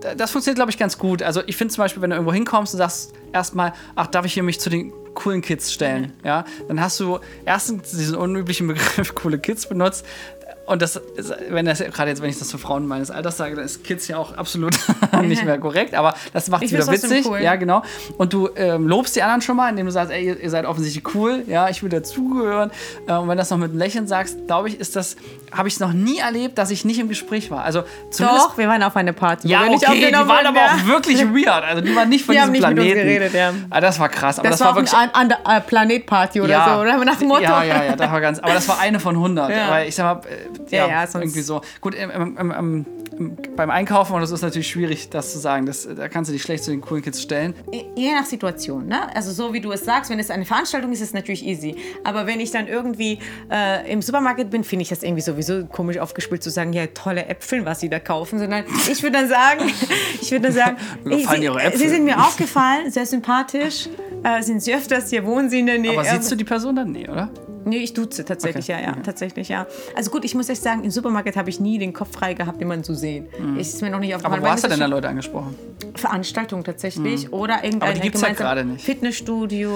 [0.00, 1.22] da- das funktioniert, glaube ich, ganz gut.
[1.22, 4.34] Also ich finde zum Beispiel, wenn du irgendwo hinkommst und sagst erstmal, ach, darf ich
[4.34, 6.12] hier mich zu den coolen Kids stellen?
[6.24, 10.04] Ja, dann hast du erstens diesen unüblichen Begriff coole Kids benutzt.
[10.66, 13.56] Und das, ist, wenn das gerade jetzt, wenn ich das zu Frauen meines Alters sage,
[13.56, 14.72] dann ist Kids ja auch absolut
[15.22, 17.26] nicht mehr korrekt, aber das macht es wieder witzig.
[17.26, 17.40] cool.
[17.40, 17.82] Ja, genau.
[18.18, 20.66] Und du ähm, lobst die anderen schon mal, indem du sagst, ey, ihr, ihr seid
[20.66, 22.70] offensichtlich cool, ja, ich will dazugehören.
[23.08, 25.16] Äh, und wenn du das noch mit einem Lächeln sagst, glaube ich, ist das,
[25.50, 27.64] habe ich es noch nie erlebt, dass ich nicht im Gespräch war.
[27.64, 27.82] Also
[28.12, 29.48] zumindest Doch, wir waren auf einer Party.
[29.48, 31.64] ja, nicht okay, die waren aber wurden, auch wirklich weird.
[31.64, 32.98] Also die waren nicht von Die diesem haben nicht mit Planeten.
[33.00, 33.52] uns geredet, ja.
[33.70, 34.38] Ah, das war krass.
[34.38, 34.94] Aber Das, das, war wirklich.
[34.94, 37.04] ein Ander- äh, Planetparty oder ja, so, oder?
[37.04, 37.42] Nach dem Motto.
[37.42, 38.38] Ja, ja, ja, das war ganz.
[38.38, 39.50] Aber das war eine von 100.
[39.50, 39.70] Ja.
[39.70, 40.30] Weil ich sag mal,
[40.70, 41.60] Ja, ja, ja, irgendwie so.
[41.80, 42.86] Gut, im, im, im, im,
[43.18, 45.66] im, beim Einkaufen, und das ist natürlich schwierig, das zu sagen.
[45.66, 47.54] Das, da kannst du dich schlecht zu den coolen Kids stellen.
[47.96, 49.14] Je nach Situation, ne?
[49.14, 51.76] Also so wie du es sagst, wenn es eine Veranstaltung ist, ist es natürlich easy.
[52.04, 53.18] Aber wenn ich dann irgendwie
[53.50, 57.26] äh, im Supermarkt bin, finde ich das irgendwie sowieso komisch aufgespielt zu sagen, ja, tolle
[57.26, 59.70] Äpfel, was sie da kaufen, sondern ich würde dann sagen,
[60.20, 61.78] ich würde dann sagen, gefallen sie, Äpfel.
[61.78, 63.88] sie sind mir aufgefallen, sehr sympathisch,
[64.24, 65.92] äh, sind sie öfters hier, wohnen sie in der Nähe.
[65.92, 66.92] Aber siehst du die Person dann?
[66.92, 67.30] Nee, oder?
[67.66, 68.82] Nee, ich duze tatsächlich, Okay.
[68.82, 69.66] ja, ja, tatsächlich, ja.
[69.94, 72.58] Also gut, ich muss echt sagen, im Supermarkt habe ich nie den Kopf frei gehabt,
[72.58, 73.26] jemanden zu sehen.
[73.58, 74.14] Ist mir noch nicht Mhm.
[74.14, 74.42] Aber aufgefallen.
[74.42, 75.54] wo hast du denn da Leute angesprochen?
[75.94, 78.82] Veranstaltung tatsächlich oder irgendein Aber die gibt's ja gerade nicht.
[78.82, 79.70] Fitnessstudio.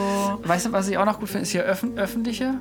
[0.44, 1.42] Weißt du, was ich auch noch gut finde?
[1.42, 2.54] Ist hier öffn öffentliche,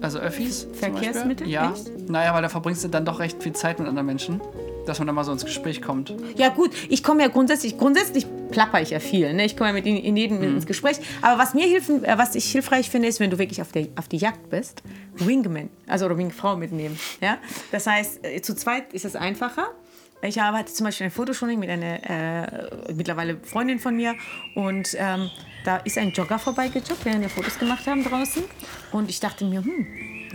[0.00, 0.66] also Öffis.
[0.72, 1.46] Verkehrsmittel?
[1.48, 1.72] Ja.
[1.74, 2.08] Echt?
[2.08, 4.40] Naja, weil da verbringst du dann doch recht viel Zeit mit anderen Menschen,
[4.88, 6.14] dass man da mal so ins Gespräch kommt.
[6.36, 9.32] Ja gut, ich komme ja grundsätzlich, grundsätzlich plapper ich ja viel.
[9.34, 9.44] Ne?
[9.44, 10.98] Ich komme ja mit in, in jedem ins Gespräch.
[11.22, 13.88] Aber was mir hilft, äh, was ich hilfreich finde, ist, wenn du wirklich auf, der,
[13.96, 14.82] auf die Jagd bist,
[15.16, 16.98] Wingman, also oder Wingfrau mitnehmen.
[17.20, 17.38] Ja?
[17.72, 19.68] Das heißt, äh, zu zweit ist es einfacher.
[20.22, 24.14] Ich arbeite zum Beispiel ein Fotoshooting mit einer äh, mittlerweile Freundin von mir
[24.54, 25.30] und ähm,
[25.64, 28.42] da ist ein Jogger vorbeigejoggt, während wir Fotos gemacht haben draußen.
[28.92, 29.86] Und ich dachte mir, hm,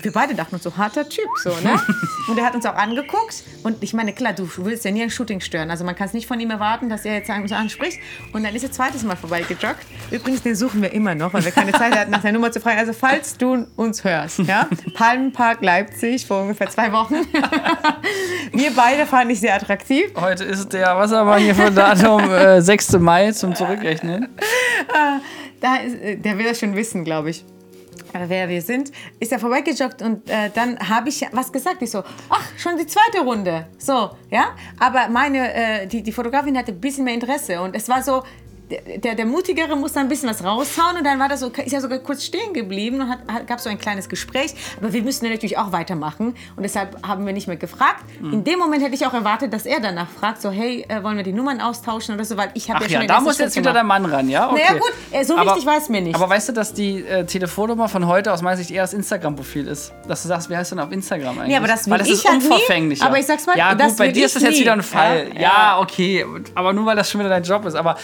[0.04, 1.80] wir beide dachten uns so, harter Typ, so, ne?
[2.28, 3.43] Und er hat uns auch angeguckt.
[3.64, 5.72] Und ich meine, klar, du willst ja nie ein Shooting stören.
[5.72, 7.99] Also man kann es nicht von ihm erwarten, dass er jetzt uns anspricht.
[8.34, 9.86] Und dann ist er zweites Mal vorbeigejoggt.
[10.12, 12.60] Übrigens, den suchen wir immer noch, weil wir keine Zeit hatten, nach der Nummer zu
[12.60, 12.80] fragen.
[12.80, 14.68] Also falls du uns hörst, ja?
[14.93, 17.16] Palmenpark Leipzig vor ungefähr zwei Wochen.
[18.52, 20.12] wir beide fanden ich sehr attraktiv.
[20.16, 22.30] Heute ist der, was haben wir hier für ein Datum?
[22.32, 22.99] äh, 6.
[22.99, 24.30] Mai zum Zurückrechnen.
[25.62, 27.45] Da ist, äh, der will das schon wissen, glaube ich.
[28.14, 31.82] Wer wir sind, ist er vorbeigejoggt und äh, dann habe ich was gesagt.
[31.82, 33.68] Ich so, ach, schon die zweite Runde.
[33.78, 34.55] So, ja.
[34.80, 38.24] Aber meine, äh, die, die Fotografin hatte ein bisschen mehr Interesse und es war so,
[38.97, 41.74] der, der, Mutigere muss da ein bisschen was raushauen und dann war das so, ist
[41.74, 44.53] er sogar kurz stehen geblieben und hat, hat, gab so ein kleines Gespräch.
[44.80, 48.03] Aber wir müssen ja natürlich auch weitermachen und deshalb haben wir nicht mehr gefragt.
[48.19, 48.34] Hm.
[48.34, 51.17] In dem Moment hätte ich auch erwartet, dass er danach fragt, so, hey, äh, wollen
[51.17, 53.36] wir die Nummern austauschen oder so, weil ich habe Ach ja schon ja, da muss
[53.36, 54.49] Schritt jetzt wieder der Mann ran, ja?
[54.49, 54.61] Okay.
[54.67, 56.15] Naja, gut, äh, so wichtig war es mir nicht.
[56.15, 59.67] Aber weißt du, dass die äh, Telefonnummer von heute aus meiner Sicht eher das Instagram-Profil
[59.67, 59.93] ist?
[60.07, 61.49] Dass du sagst, wer heißt denn auf Instagram eigentlich?
[61.49, 62.38] Nee, aber das will weil das ich ist ja nie.
[62.38, 63.05] unverfänglicher.
[63.05, 64.61] Aber ich sag's mal, ja, gut, bei dir ist das jetzt nie.
[64.61, 65.30] wieder ein Fall.
[65.36, 66.26] Ja, Ja, okay.
[66.55, 67.76] Aber nur weil das schon wieder dein Job ist.
[67.76, 67.97] Aber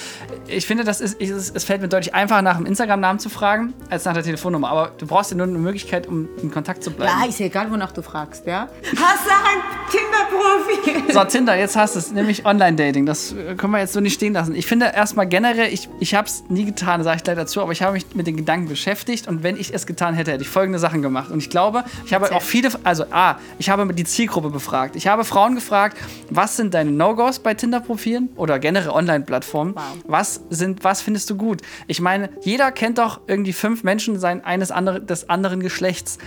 [0.58, 3.74] ich finde, das ist, ich, es, fällt mir deutlich einfacher, nach dem Instagram-Namen zu fragen,
[3.89, 4.70] als nach der Telefonnummer.
[4.70, 7.12] Aber du brauchst ja nur eine Möglichkeit, um in Kontakt zu bleiben.
[7.22, 8.68] Ja, ist ja egal, wonach du fragst, ja?
[8.84, 11.14] Hast du ein Tinder-Profi?
[11.14, 13.05] So, Tinder, jetzt hast du es, nämlich Online-Dating.
[13.05, 14.55] Das können wir jetzt so nicht stehen lassen.
[14.55, 17.72] Ich finde erstmal generell, ich, ich habe es nie getan, sage ich gleich dazu, aber
[17.72, 20.49] ich habe mich mit den Gedanken beschäftigt und wenn ich es getan hätte, hätte ich
[20.49, 21.30] folgende Sachen gemacht.
[21.32, 24.95] Und ich glaube, ich habe auch viele, also A, ich habe die Zielgruppe befragt.
[24.95, 25.97] Ich habe Frauen gefragt,
[26.30, 29.76] was sind deine No-Gos bei Tinder-Profilen oder generell Online-Plattformen?
[29.76, 29.84] Wow.
[30.05, 31.62] Was sind, was findest du gut?
[31.88, 36.18] Ich meine, jeder kennt doch irgendwie fünf Menschen sein, eines andere, des anderen Geschlechts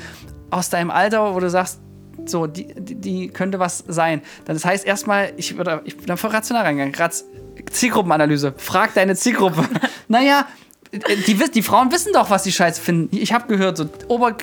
[0.51, 1.81] aus deinem Alter, wo du sagst,
[2.27, 4.23] so, die, die, die könnte was sein.
[4.45, 6.95] Das heißt erstmal, ich würde ich bin da voll rational reingegangen.
[6.95, 7.25] Ratz,
[7.71, 8.55] Zielgruppenanalyse.
[8.57, 9.65] Frag deine Zielgruppe.
[10.09, 10.47] naja,
[10.93, 13.17] die, die Frauen wissen doch, was die scheiße finden.
[13.17, 14.37] Ich habe gehört, so Ober,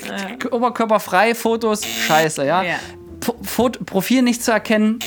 [0.50, 2.62] oberkörperfrei, Fotos, scheiße, ja.
[2.62, 2.76] Ja.
[3.20, 4.98] Po- Fot Profil nicht zu erkennen,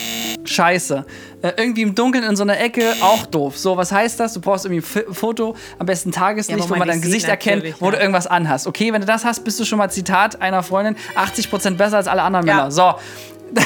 [0.43, 1.05] scheiße.
[1.41, 3.57] Äh, irgendwie im Dunkeln in so einer Ecke, auch doof.
[3.57, 4.33] So, was heißt das?
[4.33, 7.63] Du brauchst irgendwie ein F Foto, am besten Tageslicht, Ja, wo man dein Gesicht erkennt,
[7.79, 8.01] wo du ja.
[8.01, 8.67] irgendwas anhast.
[8.67, 12.07] Okay, wenn du das hast, bist du schon mal Zitat einer Freundin, 80% besser als
[12.07, 12.55] alle anderen Ja.
[12.55, 12.71] Männer.
[12.71, 12.93] So.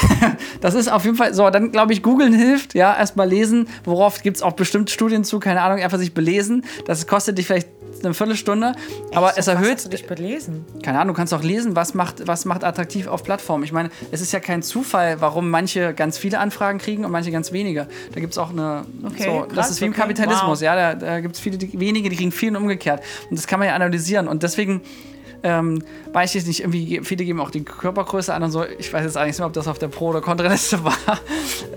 [0.61, 1.47] Das ist auf jeden Fall so.
[1.51, 2.73] Dann glaube ich, googeln hilft.
[2.73, 3.67] Ja, erstmal lesen.
[3.83, 5.39] Worauf gibt es auch bestimmt Studien zu?
[5.39, 6.65] Keine Ahnung, einfach sich belesen.
[6.87, 7.67] Das kostet dich vielleicht
[8.03, 8.73] eine Viertelstunde.
[9.13, 10.65] Aber es Was erhöht hast du dich belesen?
[10.83, 13.63] keine Ahnung, du kannst auch lesen, was macht, was macht attraktiv auf Plattformen.
[13.63, 17.31] Ich meine, es ist ja kein Zufall, warum manche ganz viele Anfragen kriegen und manche
[17.31, 17.87] ganz wenige.
[18.13, 18.85] Da gibt es auch eine.
[19.03, 20.65] Okay, so, das krass, ist wie im okay, Kapitalismus, wow.
[20.65, 20.75] ja.
[20.75, 23.01] Da, da gibt es viele, die, wenige, die kriegen viel und umgekehrt.
[23.29, 24.27] Und das kann man ja analysieren.
[24.27, 24.81] Und deswegen.
[25.43, 25.83] Ähm,
[26.13, 28.65] weiß ich nicht, irgendwie, viele geben auch die Körpergröße an und so.
[28.65, 30.95] Ich weiß jetzt eigentlich nicht mehr, ob das auf der Pro- oder Kontraliste war.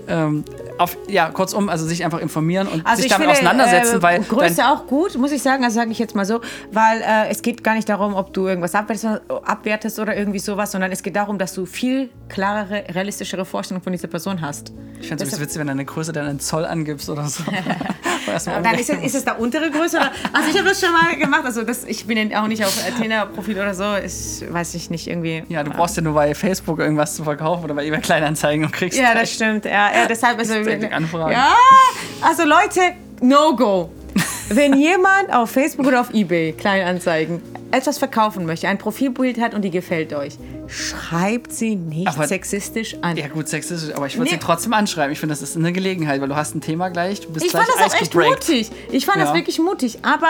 [0.07, 0.43] ähm,
[0.77, 4.01] auf, ja, kurzum, also sich einfach informieren und Also sich ich damit finde, auseinandersetzen, äh,
[4.01, 4.19] weil.
[4.21, 6.41] Größe auch gut, muss ich sagen, also sage ich jetzt mal so,
[6.71, 10.71] weil äh, es geht gar nicht darum, ob du irgendwas abwertest, abwertest oder irgendwie sowas,
[10.71, 14.71] sondern es geht darum, dass du viel klarere, realistischere Vorstellungen von dieser Person hast.
[15.01, 17.43] Ich fände es witzig, wenn du eine Größe dann einen Zoll angibst oder so.
[18.45, 19.97] Dann ist es, ist es der untere Größe?
[19.97, 20.11] Oder?
[20.33, 21.45] Also ich habe das schon mal gemacht.
[21.45, 23.95] Also das, ich bin auch nicht auf Athena-Profil oder so.
[23.95, 25.43] Ich weiß ich nicht irgendwie.
[25.49, 28.71] Ja, du brauchst ja nur bei Facebook irgendwas zu verkaufen oder bei eBay Kleinanzeigen und
[28.71, 29.65] kriegst Ja, das stimmt.
[29.65, 30.53] Ja, ja deshalb also.
[30.53, 31.55] Ja,
[32.21, 33.89] also Leute, no go.
[34.49, 37.41] Wenn jemand auf Facebook oder auf eBay Kleinanzeigen
[37.71, 40.37] etwas verkaufen möchte, ein Profilbild hat und die gefällt euch,
[40.67, 43.15] schreibt sie nicht Aber- sexistisch an.
[43.15, 44.37] Ja, gut, sexistisch, aber ich würde Nee.
[44.37, 45.11] sie trotzdem anschreiben.
[45.11, 47.51] Ich finde, das ist eine Gelegenheit, weil du hast ein Thema gleich, du bist ich
[47.51, 48.71] gleich fand das auch echt mutig.
[48.91, 49.25] Ich fand Ja.
[49.25, 50.29] das wirklich mutig, aber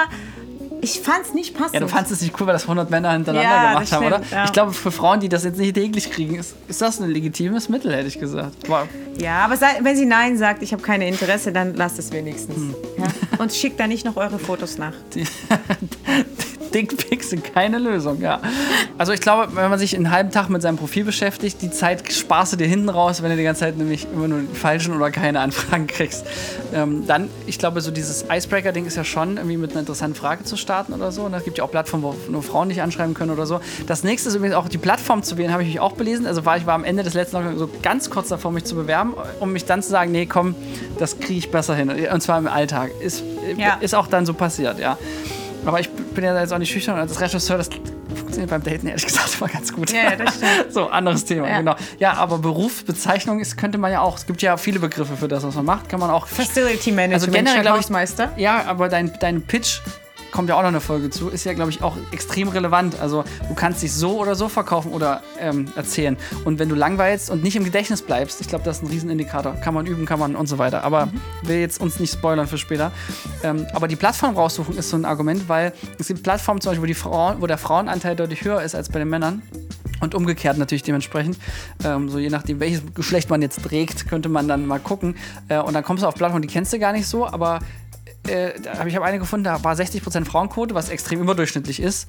[0.82, 1.76] ich fand es nicht passend.
[1.76, 4.06] Ja, du fandest es nicht cool, weil das 100 Männer hintereinander Ja, gemacht das haben,
[4.06, 4.16] oder?
[4.18, 4.44] stimmt, ja.
[4.46, 7.70] Ich glaube, für Frauen, die das jetzt nicht täglich kriegen, ist, ist das ein legitimes
[7.70, 8.68] Mittel, hätte ich gesagt.
[8.68, 8.88] Wow.
[9.18, 12.56] Ja, aber wenn sie Nein sagt, ich habe keine Interesse, dann lasst es wenigstens.
[12.56, 12.76] Hm.
[12.98, 13.06] Ja?
[13.40, 14.94] Und schickt da nicht noch eure Fotos nach.
[16.74, 18.40] Dickpics sind keine Lösung, ja.
[18.98, 22.12] Also ich glaube, wenn man sich einen halben Tag mit seinem Profil beschäftigt, die Zeit
[22.12, 24.96] sparst du dir hinten raus, wenn du die ganze Zeit nämlich immer nur die falschen
[24.96, 26.26] oder keine Anfragen kriegst.
[26.74, 30.44] Ähm, dann, ich glaube, so dieses Icebreaker-Ding ist ja schon irgendwie mit einer interessanten Frage
[30.44, 31.24] zu starten oder so.
[31.24, 33.60] Und es gibt ja auch Plattformen, wo nur Frauen nicht anschreiben können oder so.
[33.88, 36.26] Das nächste ist übrigens auch die Plattform zu wählen, habe ich mich auch belesen.
[36.26, 38.76] Also war ich war am Ende des letzten Tages so ganz kurz davor, mich zu
[38.76, 40.56] bewerben, um mich dann zu sagen, nee, komm,
[40.98, 41.90] das kriege ich besser hin.
[41.90, 42.92] Und zwar im Alltag.
[43.00, 43.24] Ist,
[43.58, 43.78] Ja.
[43.80, 44.98] ist auch dann so passiert, ja.
[45.66, 47.70] Aber ich bin ja jetzt auch nicht schüchtern und als Regisseur, das
[48.16, 49.92] funktioniert beim Daten ehrlich gesagt immer ganz gut.
[49.92, 50.66] Ja, das stimmt.
[50.74, 51.58] so, anderes Thema, Ja.
[51.60, 51.76] genau.
[52.00, 55.44] Ja, aber Berufsbezeichnung ist, könnte man ja auch, es gibt ja viele Begriffe für das,
[55.44, 56.28] was man macht, kann man auch.
[56.28, 58.32] Facility Management, Also generell, glaub ich- Hausmeister.
[58.38, 59.82] Ja, aber dein, dein Pitch
[60.32, 63.00] kommt ja auch noch eine Folge zu, ist ja, glaube ich, auch extrem relevant.
[63.00, 66.18] Also du kannst dich so oder so verkaufen oder ähm, erzählen.
[66.46, 69.54] Und wenn du langweilst und nicht im Gedächtnis bleibst, ich glaube, das ist ein Riesenindikator.
[69.56, 70.84] Kann man üben, kann man und so weiter.
[70.84, 71.10] Aber
[71.44, 72.92] will jetzt uns nicht spoilern für später.
[73.44, 76.84] Ähm, aber die Plattform raussuchen ist so ein Argument, weil es gibt Plattformen zum Beispiel,
[76.84, 79.42] wo, die Frauen, wo der Frauenanteil deutlich höher ist als bei den Männern.
[80.02, 81.38] Und umgekehrt natürlich dementsprechend.
[81.84, 85.16] Ähm, so je nachdem, welches Geschlecht man jetzt trägt, könnte man dann mal gucken.
[85.50, 87.60] Äh, und dann kommst du auf Plattformen, die kennst du gar nicht so, aber
[88.30, 88.54] äh,
[88.88, 92.08] ich habe eine gefunden, da war 60% Frauenquote, was extrem überdurchschnittlich ist.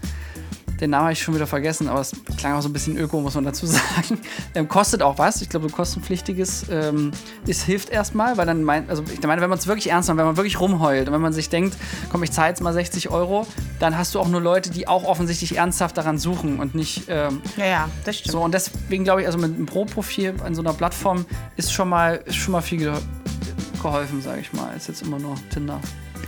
[0.80, 3.20] Den Namen habe ich schon wieder vergessen, aber es klang auch so ein bisschen öko,
[3.20, 4.18] muss man dazu sagen.
[4.54, 5.42] Ähm, kostet auch was.
[5.42, 7.10] Ich glaube, so kostenpflichtiges ähm,
[7.46, 10.16] es hilft erstmal, weil dann meint, also ich meine, wenn man es wirklich ernst macht,
[10.16, 11.76] wenn man wirklich rumheult und wenn man sich denkt,
[12.10, 13.46] komm, ich zahle jetzt mal 60 Euro,
[13.78, 17.42] dann hast du auch nur Leute, die auch offensichtlich ernsthaft daran suchen und nicht ähm,
[17.58, 18.32] Ja, ja, das stimmt.
[18.32, 18.40] so.
[18.40, 22.22] Und deswegen glaube ich, also mit einem Pro-Profil an so einer Plattform ist schon mal,
[22.24, 22.92] ist schon mal viel ge
[23.82, 25.80] geholfen, sage ich mal, als jetzt immer nur Tinder.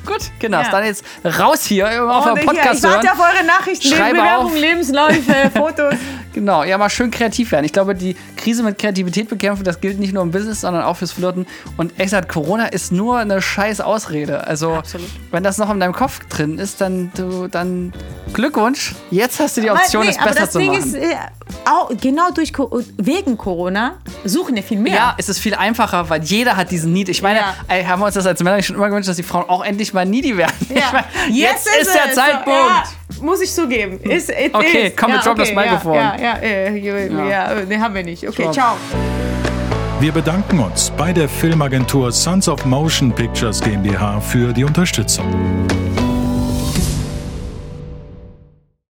[0.06, 0.60] Gut, genau.
[0.60, 0.70] Ja.
[0.70, 3.18] Dann jetzt raus hier auf dem ich, Podcast ich warte hören.
[3.18, 4.56] auf eure Nachrichten, Schreibe Bewerbungen.
[4.56, 5.94] Lebensläufe, Fotos.
[6.32, 7.64] Genau, ja, mal schön kreativ werden.
[7.64, 10.96] Ich glaube, die Krise mit Kreativität bekämpfen, das gilt nicht nur im Business, sondern auch
[10.96, 11.46] fürs Flirten.
[11.76, 14.46] Und echt gesagt, Corona ist nur eine scheiß Ausrede.
[14.46, 15.08] Also, Absolut.
[15.30, 17.92] wenn das noch in deinem Kopf drin ist, dann, du, dann
[18.32, 18.94] Glückwunsch.
[19.10, 20.78] Jetzt hast du die Option, aber, es aber besser zu machen.
[20.78, 20.96] ist,
[21.64, 23.94] auch, genau durch, Co- wegen Corona
[24.24, 24.94] suchen ja viel mehr.
[24.94, 27.08] Ja, es ist viel einfacher, weil jeder hat diesen Need.
[27.08, 27.54] Ich meine, Ja.
[27.68, 29.92] ey, haben wir uns das als Männer schon immer gewünscht, dass die Frauen auch endlich
[29.94, 30.52] mal needy werden?
[30.68, 30.90] Ich Ja.
[30.92, 32.14] meine, jetzt, ist der es.
[32.14, 32.48] Zeitpunkt.
[32.48, 32.84] Ja,
[33.20, 33.98] muss ich zugeben.
[34.00, 34.92] Ist, it Okay, is.
[34.96, 35.94] komm, wir ja, droppen das okay, Mikrofon.
[35.94, 38.26] Ja, ja, äh, ja, ja, ja, nee, haben wir nicht.
[38.28, 38.54] Okay, Drop.
[38.54, 38.76] ciao.
[40.00, 45.26] Wir bedanken uns bei der Filmagentur Sons of Motion Pictures GmbH für die Unterstützung.